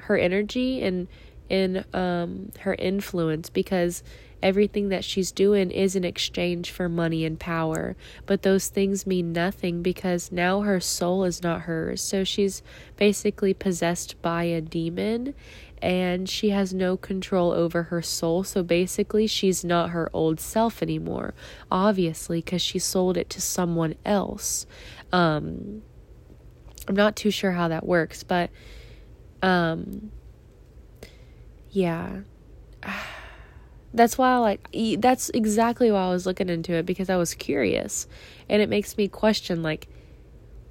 her 0.00 0.16
energy 0.16 0.82
and 0.82 1.08
in 1.48 1.84
um, 1.92 2.50
her 2.60 2.74
influence 2.74 3.50
because 3.50 4.02
everything 4.42 4.90
that 4.90 5.04
she's 5.04 5.32
doing 5.32 5.70
is 5.70 5.96
in 5.96 6.04
exchange 6.04 6.70
for 6.70 6.88
money 6.88 7.24
and 7.24 7.40
power. 7.40 7.96
But 8.26 8.42
those 8.42 8.68
things 8.68 9.06
mean 9.06 9.32
nothing 9.32 9.82
because 9.82 10.30
now 10.30 10.60
her 10.60 10.80
soul 10.80 11.24
is 11.24 11.42
not 11.42 11.62
hers. 11.62 12.02
So 12.02 12.24
she's 12.24 12.62
basically 12.96 13.54
possessed 13.54 14.20
by 14.20 14.44
a 14.44 14.60
demon 14.60 15.34
and 15.80 16.28
she 16.28 16.50
has 16.50 16.72
no 16.72 16.96
control 16.96 17.52
over 17.52 17.84
her 17.84 18.00
soul. 18.00 18.42
So 18.42 18.62
basically, 18.62 19.26
she's 19.26 19.64
not 19.64 19.90
her 19.90 20.08
old 20.12 20.40
self 20.40 20.82
anymore, 20.82 21.34
obviously, 21.70 22.38
because 22.38 22.62
she 22.62 22.78
sold 22.78 23.18
it 23.18 23.28
to 23.30 23.40
someone 23.40 23.94
else. 24.04 24.66
Um, 25.12 25.82
I'm 26.88 26.94
not 26.94 27.16
too 27.16 27.30
sure 27.30 27.52
how 27.52 27.68
that 27.68 27.84
works, 27.86 28.22
but 28.22 28.50
um, 29.42 30.10
yeah. 31.74 32.20
That's 33.92 34.18
why 34.18 34.32
I 34.32 34.38
like 34.38 34.68
that's 34.98 35.30
exactly 35.30 35.92
why 35.92 36.06
I 36.06 36.10
was 36.10 36.26
looking 36.26 36.48
into 36.48 36.72
it 36.72 36.84
because 36.84 37.08
I 37.08 37.14
was 37.14 37.32
curious 37.32 38.08
and 38.48 38.60
it 38.60 38.68
makes 38.68 38.96
me 38.96 39.06
question 39.06 39.62
like 39.62 39.86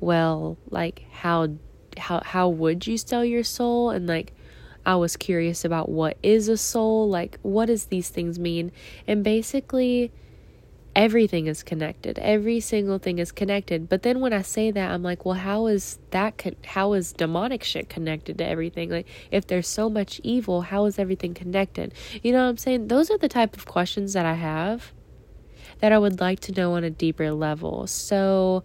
well, 0.02 0.58
like 0.70 1.06
how 1.10 1.56
how 1.98 2.22
how 2.26 2.50
would 2.50 2.86
you 2.86 2.98
sell 2.98 3.24
your 3.24 3.46
soul 3.46 3.92
and 3.92 4.08
like 4.08 4.34
I 4.86 4.98
was 4.98 5.16
curious 5.16 5.64
about 5.64 5.88
what 5.88 6.18
is 6.22 6.50
a 6.50 6.58
soul, 6.58 7.08
like 7.10 7.40
what 7.44 7.68
does 7.68 7.86
these 7.86 8.10
things 8.10 8.38
mean? 8.38 8.74
And 9.08 9.24
basically 9.24 10.12
everything 10.96 11.48
is 11.48 11.64
connected. 11.64 12.20
Every 12.20 12.60
single 12.60 13.00
thing 13.00 13.20
is 13.20 13.32
connected. 13.32 13.90
But 13.90 14.04
then 14.04 14.20
when 14.20 14.34
I 14.34 14.42
say 14.42 14.72
that, 14.72 14.92
I'm 14.92 15.04
like, 15.04 15.26
well, 15.26 15.36
how 15.36 15.68
is 15.68 16.00
that? 16.12 16.38
Con- 16.38 16.56
how 16.66 16.94
is 16.94 17.14
demonic 17.14 17.64
shit 17.64 17.90
connected 17.90 18.38
to 18.38 18.46
everything? 18.46 18.90
Like, 18.90 19.08
if 19.32 19.48
there's 19.48 19.68
so 19.68 19.90
much 19.90 20.22
evil, 20.24 20.62
how 20.62 20.86
is 20.86 21.00
everything 21.00 21.34
connected? 21.34 21.94
You 22.22 22.32
know 22.32 22.44
what 22.44 22.50
I'm 22.50 22.58
saying? 22.58 22.88
Those 22.88 23.10
are 23.10 23.18
the 23.18 23.30
type 23.30 23.56
of 23.56 23.66
questions 23.66 24.14
that 24.14 24.26
I 24.26 24.34
have 24.34 24.92
that 25.80 25.92
I 25.92 25.98
would 25.98 26.20
like 26.20 26.40
to 26.42 26.52
know 26.52 26.74
on 26.74 26.84
a 26.84 26.90
deeper 26.90 27.32
level. 27.32 27.88
So, 27.88 28.64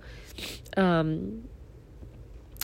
Um, 0.77 1.49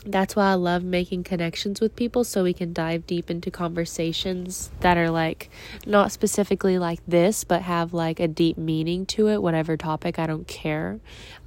that's 0.05 0.35
why 0.35 0.51
I 0.51 0.53
love 0.53 0.83
making 0.83 1.23
connections 1.23 1.81
with 1.81 1.95
people 1.95 2.23
so 2.23 2.43
we 2.43 2.53
can 2.53 2.73
dive 2.73 3.07
deep 3.07 3.31
into 3.31 3.49
conversations 3.49 4.69
that 4.81 4.97
are 4.97 5.09
like 5.09 5.49
not 5.85 6.11
specifically 6.11 6.77
like 6.77 6.99
this, 7.07 7.43
but 7.43 7.63
have 7.63 7.93
like 7.93 8.19
a 8.19 8.27
deep 8.27 8.57
meaning 8.57 9.05
to 9.07 9.29
it, 9.29 9.41
whatever 9.41 9.75
topic, 9.75 10.19
I 10.19 10.27
don't 10.27 10.47
care. 10.47 10.99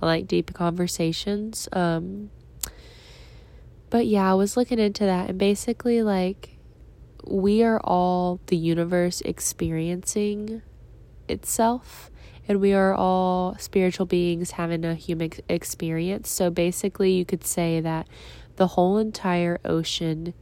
I 0.02 0.06
like 0.06 0.26
deep 0.26 0.52
conversations. 0.54 1.68
Um, 1.72 2.30
but 3.90 4.06
yeah, 4.06 4.30
I 4.30 4.34
was 4.34 4.56
looking 4.56 4.78
into 4.78 5.04
that 5.04 5.30
and 5.30 5.38
basically 5.38 6.02
like 6.02 6.58
we 7.24 7.62
are 7.62 7.80
all 7.80 8.40
the 8.46 8.56
universe 8.56 9.20
experiencing 9.22 10.62
itself 11.28 12.10
and 12.48 12.60
we 12.60 12.72
are 12.72 12.94
all 12.94 13.56
spiritual 13.58 14.06
beings 14.06 14.52
having 14.52 14.84
a 14.84 14.94
human 14.94 15.30
experience. 15.48 16.30
So 16.30 16.48
basically, 16.48 17.12
you 17.12 17.26
could 17.26 17.44
say 17.44 17.80
that 17.80 18.08
the 18.58 18.66
whole 18.66 18.98
entire 18.98 19.60
ocean 19.64 20.34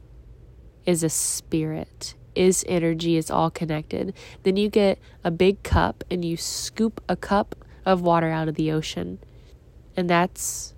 is 0.87 1.03
a 1.03 1.09
spirit, 1.09 2.15
is 2.33 2.65
energy, 2.67 3.15
is 3.15 3.29
all 3.29 3.51
connected. 3.51 4.11
Then 4.41 4.57
you 4.57 4.69
get 4.69 4.97
a 5.23 5.29
big 5.29 5.61
cup 5.61 6.03
and 6.09 6.25
you 6.25 6.35
scoop 6.35 6.99
a 7.07 7.15
cup 7.15 7.53
of 7.85 8.01
water 8.01 8.29
out 8.29 8.47
of 8.47 8.55
the 8.55 8.71
ocean, 8.71 9.19
and 9.95 10.09
that's 10.09 10.73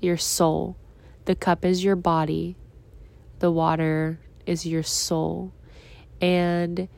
your 0.00 0.16
soul. 0.16 0.76
The 1.24 1.36
cup 1.36 1.64
is 1.64 1.84
your 1.84 1.94
body, 1.94 2.56
the 3.38 3.52
water 3.52 4.18
is 4.44 4.66
your 4.66 4.82
soul. 4.82 5.52
And 6.20 6.88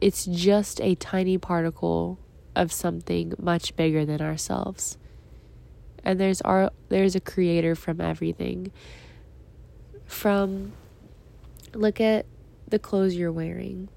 it's 0.00 0.24
just 0.24 0.80
a 0.80 0.94
tiny 0.94 1.36
particle 1.36 2.18
of 2.56 2.72
something 2.72 3.34
much 3.38 3.76
bigger 3.76 4.06
than 4.06 4.22
ourselves. 4.22 4.96
And 6.02 6.18
there's 6.18 6.40
our 6.40 6.70
there's 6.88 7.14
a 7.14 7.20
creator 7.20 7.74
from 7.74 8.00
everything 8.00 8.72
from 10.10 10.72
look 11.72 12.00
at 12.00 12.26
the 12.68 12.78
clothes 12.78 13.14
you're 13.14 13.32
wearing, 13.32 13.88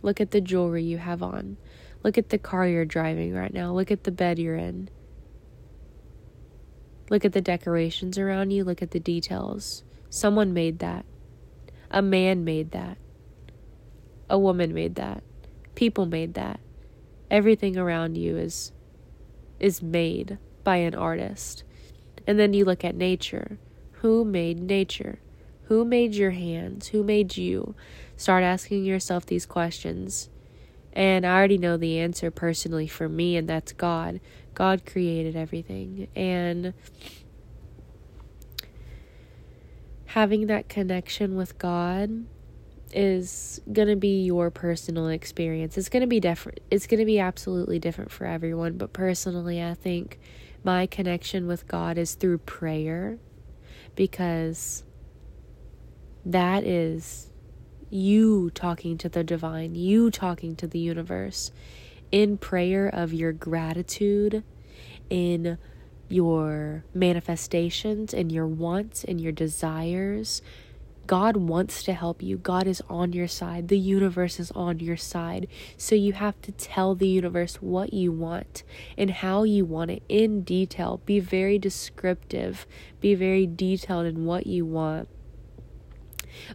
look 0.00 0.20
at 0.20 0.30
the 0.30 0.40
jewelry 0.40 0.82
you 0.82 0.96
have 0.98 1.22
on, 1.22 1.56
look 2.02 2.16
at 2.16 2.28
the 2.28 2.38
car 2.38 2.66
you're 2.66 2.84
driving 2.84 3.34
right 3.34 3.52
now, 3.52 3.72
look 3.72 3.90
at 3.90 4.04
the 4.04 4.12
bed 4.12 4.38
you're 4.38 4.56
in. 4.56 4.88
Look 7.10 7.24
at 7.24 7.32
the 7.32 7.40
decorations 7.40 8.16
around 8.16 8.52
you, 8.52 8.64
look 8.64 8.80
at 8.80 8.92
the 8.92 9.00
details. 9.00 9.84
Someone 10.08 10.52
made 10.52 10.78
that. 10.78 11.04
A 11.90 12.00
man 12.00 12.44
made 12.44 12.70
that. 12.70 12.96
A 14.30 14.38
woman 14.38 14.72
made 14.72 14.94
that. 14.96 15.22
People 15.74 16.06
made 16.06 16.34
that. 16.34 16.58
Everything 17.30 17.76
around 17.76 18.16
you 18.16 18.36
is 18.36 18.72
is 19.58 19.82
made 19.82 20.38
by 20.64 20.76
an 20.76 20.94
artist. 20.94 21.64
And 22.26 22.38
then 22.38 22.54
you 22.54 22.64
look 22.64 22.84
at 22.84 22.94
nature. 22.94 23.58
Who 24.00 24.24
made 24.24 24.60
nature? 24.60 25.20
Who 25.66 25.84
made 25.84 26.14
your 26.14 26.30
hands? 26.30 26.88
Who 26.88 27.02
made 27.02 27.36
you? 27.36 27.74
Start 28.16 28.44
asking 28.44 28.84
yourself 28.84 29.26
these 29.26 29.46
questions. 29.46 30.28
And 30.92 31.26
I 31.26 31.36
already 31.36 31.58
know 31.58 31.76
the 31.76 31.98
answer 31.98 32.30
personally 32.30 32.86
for 32.86 33.08
me, 33.08 33.36
and 33.36 33.48
that's 33.48 33.72
God. 33.72 34.20
God 34.54 34.86
created 34.86 35.36
everything. 35.36 36.08
And 36.16 36.72
having 40.06 40.46
that 40.46 40.68
connection 40.68 41.36
with 41.36 41.58
God 41.58 42.24
is 42.92 43.60
going 43.70 43.88
to 43.88 43.96
be 43.96 44.22
your 44.22 44.50
personal 44.50 45.08
experience. 45.08 45.76
It's 45.76 45.90
going 45.90 46.00
to 46.00 46.06
be 46.06 46.20
different. 46.20 46.60
It's 46.70 46.86
going 46.86 47.00
to 47.00 47.04
be 47.04 47.18
absolutely 47.18 47.78
different 47.78 48.10
for 48.10 48.24
everyone, 48.24 48.78
but 48.78 48.92
personally, 48.92 49.62
I 49.62 49.74
think 49.74 50.18
my 50.64 50.86
connection 50.86 51.46
with 51.46 51.68
God 51.68 51.98
is 51.98 52.14
through 52.14 52.38
prayer 52.38 53.18
because 53.94 54.84
that 56.26 56.64
is 56.64 57.30
you 57.88 58.50
talking 58.50 58.98
to 58.98 59.08
the 59.08 59.22
divine, 59.22 59.76
you 59.76 60.10
talking 60.10 60.56
to 60.56 60.66
the 60.66 60.80
universe 60.80 61.52
in 62.10 62.36
prayer 62.36 62.88
of 62.88 63.12
your 63.12 63.32
gratitude, 63.32 64.42
in 65.08 65.56
your 66.08 66.84
manifestations, 66.92 68.12
in 68.12 68.28
your 68.28 68.46
wants 68.46 69.04
and 69.04 69.20
your 69.20 69.30
desires. 69.30 70.42
God 71.06 71.36
wants 71.36 71.84
to 71.84 71.92
help 71.92 72.20
you. 72.20 72.36
God 72.36 72.66
is 72.66 72.82
on 72.88 73.12
your 73.12 73.28
side. 73.28 73.68
The 73.68 73.78
universe 73.78 74.40
is 74.40 74.50
on 74.50 74.80
your 74.80 74.96
side. 74.96 75.46
So 75.76 75.94
you 75.94 76.14
have 76.14 76.42
to 76.42 76.50
tell 76.50 76.96
the 76.96 77.06
universe 77.06 77.56
what 77.62 77.92
you 77.92 78.10
want 78.10 78.64
and 78.98 79.10
how 79.12 79.44
you 79.44 79.64
want 79.64 79.92
it 79.92 80.02
in 80.08 80.42
detail. 80.42 81.00
Be 81.06 81.20
very 81.20 81.60
descriptive, 81.60 82.66
be 83.00 83.14
very 83.14 83.46
detailed 83.46 84.06
in 84.06 84.24
what 84.24 84.48
you 84.48 84.64
want 84.66 85.08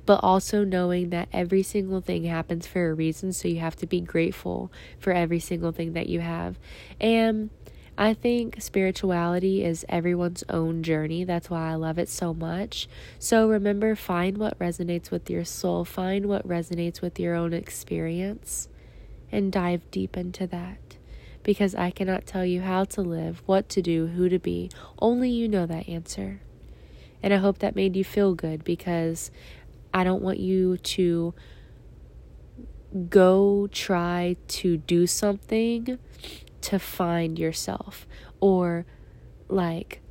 but 0.06 0.20
also 0.24 0.63
knowing 0.63 1.10
that 1.10 1.30
every 1.32 1.63
single 1.63 2.02
thing 2.02 2.26
happens 2.26 2.67
for 2.67 2.89
a 2.89 2.94
reason. 2.94 3.34
So 3.34 3.48
you 3.48 3.60
have 3.60 3.76
to 3.78 3.88
be 3.88 4.02
grateful 4.02 4.72
for 5.00 5.13
every 5.13 5.39
single 5.39 5.72
thing 5.72 5.94
that 5.94 6.08
you 6.08 6.20
have. 6.20 6.58
And 7.00 7.50
I 7.98 8.13
think 8.13 8.62
spirituality 8.62 9.63
is 9.63 9.86
everyone's 9.89 10.44
own 10.50 10.82
journey. 10.82 11.24
That's 11.24 11.50
why 11.50 11.70
I 11.70 11.76
love 11.76 12.00
it 12.00 12.10
so 12.10 12.34
much. 12.34 12.88
So 13.20 13.48
remember, 13.50 13.96
find 13.96 14.38
what 14.38 14.58
resonates 14.58 15.12
with 15.12 15.30
your 15.30 15.46
soul, 15.46 15.86
find 15.86 16.26
what 16.26 16.48
resonates 16.48 17.02
with 17.02 17.20
your 17.20 17.36
own 17.36 17.54
experience, 17.54 18.70
and 19.32 19.52
dive 19.52 19.82
deep 19.91 20.17
into 20.17 20.48
that. 20.48 20.98
Because 21.44 21.76
I 21.76 21.91
cannot 21.91 22.26
tell 22.26 22.46
you 22.46 22.62
how 22.62 22.86
to 22.86 23.02
live, 23.02 23.44
what 23.46 23.67
to 23.70 23.82
do, 23.82 24.08
who 24.08 24.30
to 24.30 24.39
be. 24.39 24.70
Only 25.00 25.30
you 25.30 25.48
know 25.48 25.65
that 25.65 25.89
answer. 25.89 26.39
And 27.24 27.34
I 27.34 27.38
hope 27.38 27.60
that 27.60 27.76
made 27.76 27.96
you 27.96 28.04
feel 28.04 28.34
good 28.34 28.63
because 28.63 29.32
I 29.93 30.04
don't 30.04 30.21
want 30.21 30.39
you 30.39 30.77
to 30.77 31.34
go 33.10 33.67
try 33.71 34.36
to 34.47 34.77
do 34.77 35.08
something 35.08 35.97
to 36.62 36.80
find 36.80 37.39
yourself 37.39 38.06
or 38.39 38.86
like 39.47 40.01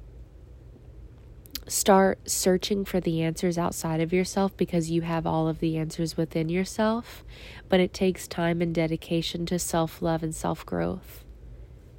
start 1.67 2.29
searching 2.29 2.85
for 2.85 3.01
the 3.01 3.23
answers 3.23 3.57
outside 3.57 4.01
of 4.01 4.13
yourself 4.13 4.57
because 4.57 4.91
you 4.91 5.03
have 5.03 5.27
all 5.27 5.47
of 5.47 5.61
the 5.61 5.77
answers 5.77 6.17
within 6.17 6.49
yourself. 6.49 7.25
But 7.69 7.81
it 7.81 7.95
takes 7.95 8.27
time 8.27 8.61
and 8.61 8.75
dedication 8.75 9.47
to 9.47 9.59
self 9.59 10.03
love 10.03 10.23
and 10.23 10.35
self 10.35 10.67
growth 10.67 11.25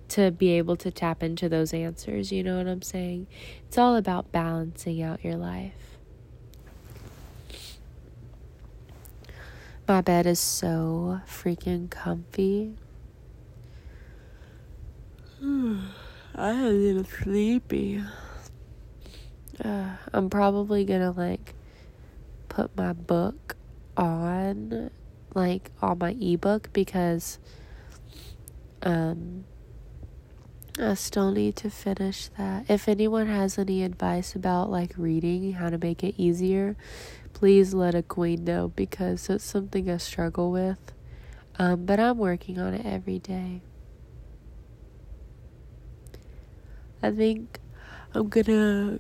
to 0.10 0.30
be 0.30 0.50
able 0.50 0.76
to 0.76 0.92
tap 0.92 1.24
into 1.24 1.48
those 1.48 1.74
answers. 1.74 2.34
You 2.34 2.44
know 2.44 2.58
what 2.58 2.68
I'm 2.68 2.82
saying? 2.82 3.28
It's 3.66 3.78
all 3.78 3.96
about 3.96 4.32
balancing 4.32 5.02
out 5.02 5.24
your 5.24 5.38
life. 5.38 5.91
My 9.92 10.00
bed 10.00 10.26
is 10.26 10.40
so 10.40 11.20
freaking 11.28 11.90
comfy. 11.90 12.76
I 15.44 16.52
am 16.52 16.64
a 16.64 16.70
little 16.70 17.04
sleepy. 17.04 18.02
Uh, 19.62 19.90
I'm 20.14 20.30
probably 20.30 20.86
gonna 20.86 21.12
like 21.12 21.56
put 22.48 22.74
my 22.78 22.94
book 22.94 23.58
on, 23.98 24.92
like 25.34 25.72
on 25.82 25.98
my 25.98 26.16
ebook 26.22 26.72
because 26.72 27.38
um 28.84 29.44
I 30.80 30.94
still 30.94 31.32
need 31.32 31.58
to 31.58 31.70
finish 31.70 32.30
that. 32.38 32.70
If 32.70 32.88
anyone 32.88 33.28
has 33.28 33.60
any 33.60 33.84
advice 33.84 34.36
about 34.36 34.72
like 34.72 34.94
reading, 34.96 35.52
how 35.52 35.70
to 35.70 35.78
make 35.78 36.02
it 36.02 36.16
easier, 36.18 36.78
please 37.34 37.74
let 37.74 37.96
a 37.96 38.04
queen 38.04 38.44
know 38.44 38.70
because 38.70 39.30
it's 39.30 39.44
something 39.44 39.90
I 39.90 39.98
struggle 39.98 40.52
with. 40.52 40.94
Um, 41.58 41.86
but 41.86 42.00
I'm 42.00 42.18
working 42.18 42.60
on 42.60 42.74
it 42.74 42.86
every 42.86 43.20
day. 43.20 43.62
I 47.04 47.12
think 47.12 47.60
I'm 48.14 48.30
gonna 48.30 49.00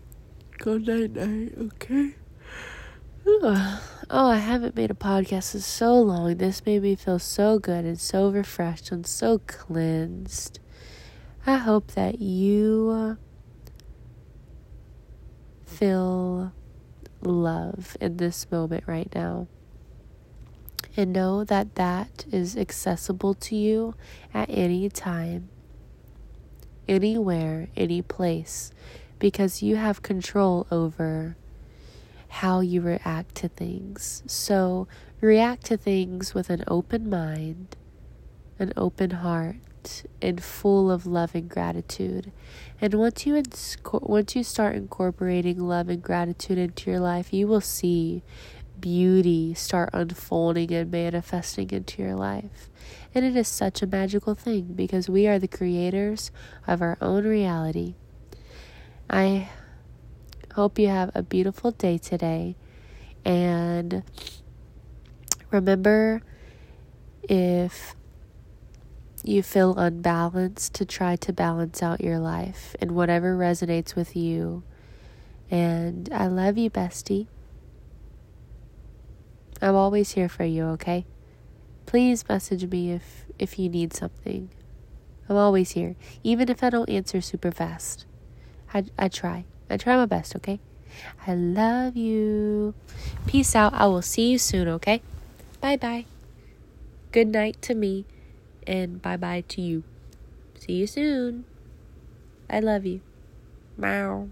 go 0.57 0.77
night 0.77 1.11
night, 1.11 1.53
okay? 1.57 2.15
Oh, 4.13 4.27
I 4.27 4.37
haven't 4.37 4.75
made 4.75 4.91
a 4.91 4.95
podcast 4.95 5.55
in 5.55 5.61
so 5.61 5.97
long. 5.99 6.35
This 6.35 6.65
made 6.65 6.81
me 6.81 6.95
feel 6.95 7.19
so 7.19 7.59
good 7.59 7.85
and 7.85 7.99
so 7.99 8.29
refreshed 8.29 8.91
and 8.91 9.07
so 9.07 9.39
cleansed. 9.47 10.59
I 11.45 11.55
hope 11.55 11.91
that 11.91 12.19
you 12.19 13.17
feel 15.65 16.51
love 17.23 17.97
in 17.99 18.17
this 18.17 18.49
moment 18.51 18.83
right 18.87 19.09
now. 19.13 19.47
And 20.97 21.13
know 21.13 21.43
that 21.45 21.75
that 21.75 22.25
is 22.31 22.57
accessible 22.57 23.33
to 23.35 23.55
you 23.55 23.95
at 24.33 24.49
any 24.49 24.89
time, 24.89 25.49
anywhere, 26.87 27.69
any 27.77 28.01
place, 28.01 28.71
because 29.17 29.63
you 29.63 29.77
have 29.77 30.01
control 30.01 30.67
over 30.69 31.37
how 32.27 32.59
you 32.59 32.81
react 32.81 33.35
to 33.35 33.47
things. 33.47 34.23
So 34.25 34.87
react 35.21 35.65
to 35.65 35.77
things 35.77 36.33
with 36.33 36.49
an 36.49 36.63
open 36.67 37.09
mind, 37.09 37.77
an 38.59 38.73
open 38.75 39.11
heart, 39.11 39.57
and 40.21 40.43
full 40.43 40.91
of 40.91 41.05
love 41.05 41.35
and 41.35 41.49
gratitude. 41.49 42.31
And 42.79 42.93
once 42.95 43.25
you 43.25 43.35
ins- 43.35 43.77
once 43.93 44.35
you 44.35 44.43
start 44.43 44.75
incorporating 44.75 45.59
love 45.59 45.89
and 45.89 46.01
gratitude 46.01 46.57
into 46.57 46.89
your 46.91 46.99
life, 46.99 47.33
you 47.33 47.47
will 47.47 47.61
see 47.61 48.23
beauty 48.79 49.53
start 49.53 49.89
unfolding 49.93 50.73
and 50.73 50.91
manifesting 50.91 51.69
into 51.69 52.01
your 52.01 52.15
life. 52.15 52.69
And 53.13 53.23
it 53.23 53.35
is 53.35 53.47
such 53.47 53.81
a 53.81 53.87
magical 53.87 54.35
thing 54.35 54.73
because 54.73 55.07
we 55.09 55.27
are 55.27 55.39
the 55.39 55.47
creators 55.47 56.31
of 56.67 56.81
our 56.81 56.97
own 56.99 57.25
reality. 57.25 57.95
I 59.09 59.49
hope 60.55 60.79
you 60.79 60.87
have 60.87 61.11
a 61.13 61.21
beautiful 61.21 61.71
day 61.71 61.97
today. 61.97 62.55
And 63.23 64.03
remember 65.51 66.21
if 67.23 67.95
you 69.23 69.43
feel 69.43 69.77
unbalanced 69.77 70.73
to 70.75 70.85
try 70.85 71.15
to 71.15 71.33
balance 71.33 71.83
out 71.83 72.01
your 72.01 72.19
life 72.19 72.75
and 72.81 72.91
whatever 72.91 73.35
resonates 73.37 73.95
with 73.95 74.15
you. 74.15 74.63
And 75.49 76.09
I 76.11 76.27
love 76.27 76.57
you, 76.57 76.69
bestie. 76.69 77.27
I'm 79.61 79.75
always 79.75 80.11
here 80.11 80.29
for 80.29 80.43
you, 80.43 80.65
okay? 80.69 81.05
Please 81.85 82.27
message 82.27 82.69
me 82.69 82.91
if 82.91 83.25
if 83.37 83.59
you 83.59 83.69
need 83.69 83.93
something. 83.93 84.49
I'm 85.29 85.35
always 85.35 85.71
here, 85.71 85.95
even 86.23 86.49
if 86.49 86.63
I 86.63 86.69
don't 86.69 86.89
answer 86.89 87.21
super 87.21 87.51
fast. 87.51 88.05
I 88.73 88.85
I 88.97 89.07
try. 89.07 89.45
I 89.69 89.77
try 89.77 89.95
my 89.97 90.05
best, 90.05 90.35
okay? 90.37 90.59
I 91.27 91.35
love 91.35 91.95
you. 91.95 92.73
Peace 93.27 93.55
out. 93.55 93.73
I 93.73 93.85
will 93.85 94.01
see 94.01 94.31
you 94.31 94.37
soon, 94.37 94.67
okay? 94.67 95.01
Bye 95.59 95.77
bye. 95.77 96.05
Good 97.11 97.27
night 97.27 97.61
to 97.63 97.75
me 97.75 98.05
and 98.71 99.01
bye 99.01 99.17
bye 99.17 99.43
to 99.49 99.61
you. 99.61 99.83
See 100.57 100.73
you 100.73 100.87
soon. 100.87 101.43
I 102.49 102.59
love 102.61 102.85
you. 102.85 103.01
Meow. 103.77 104.29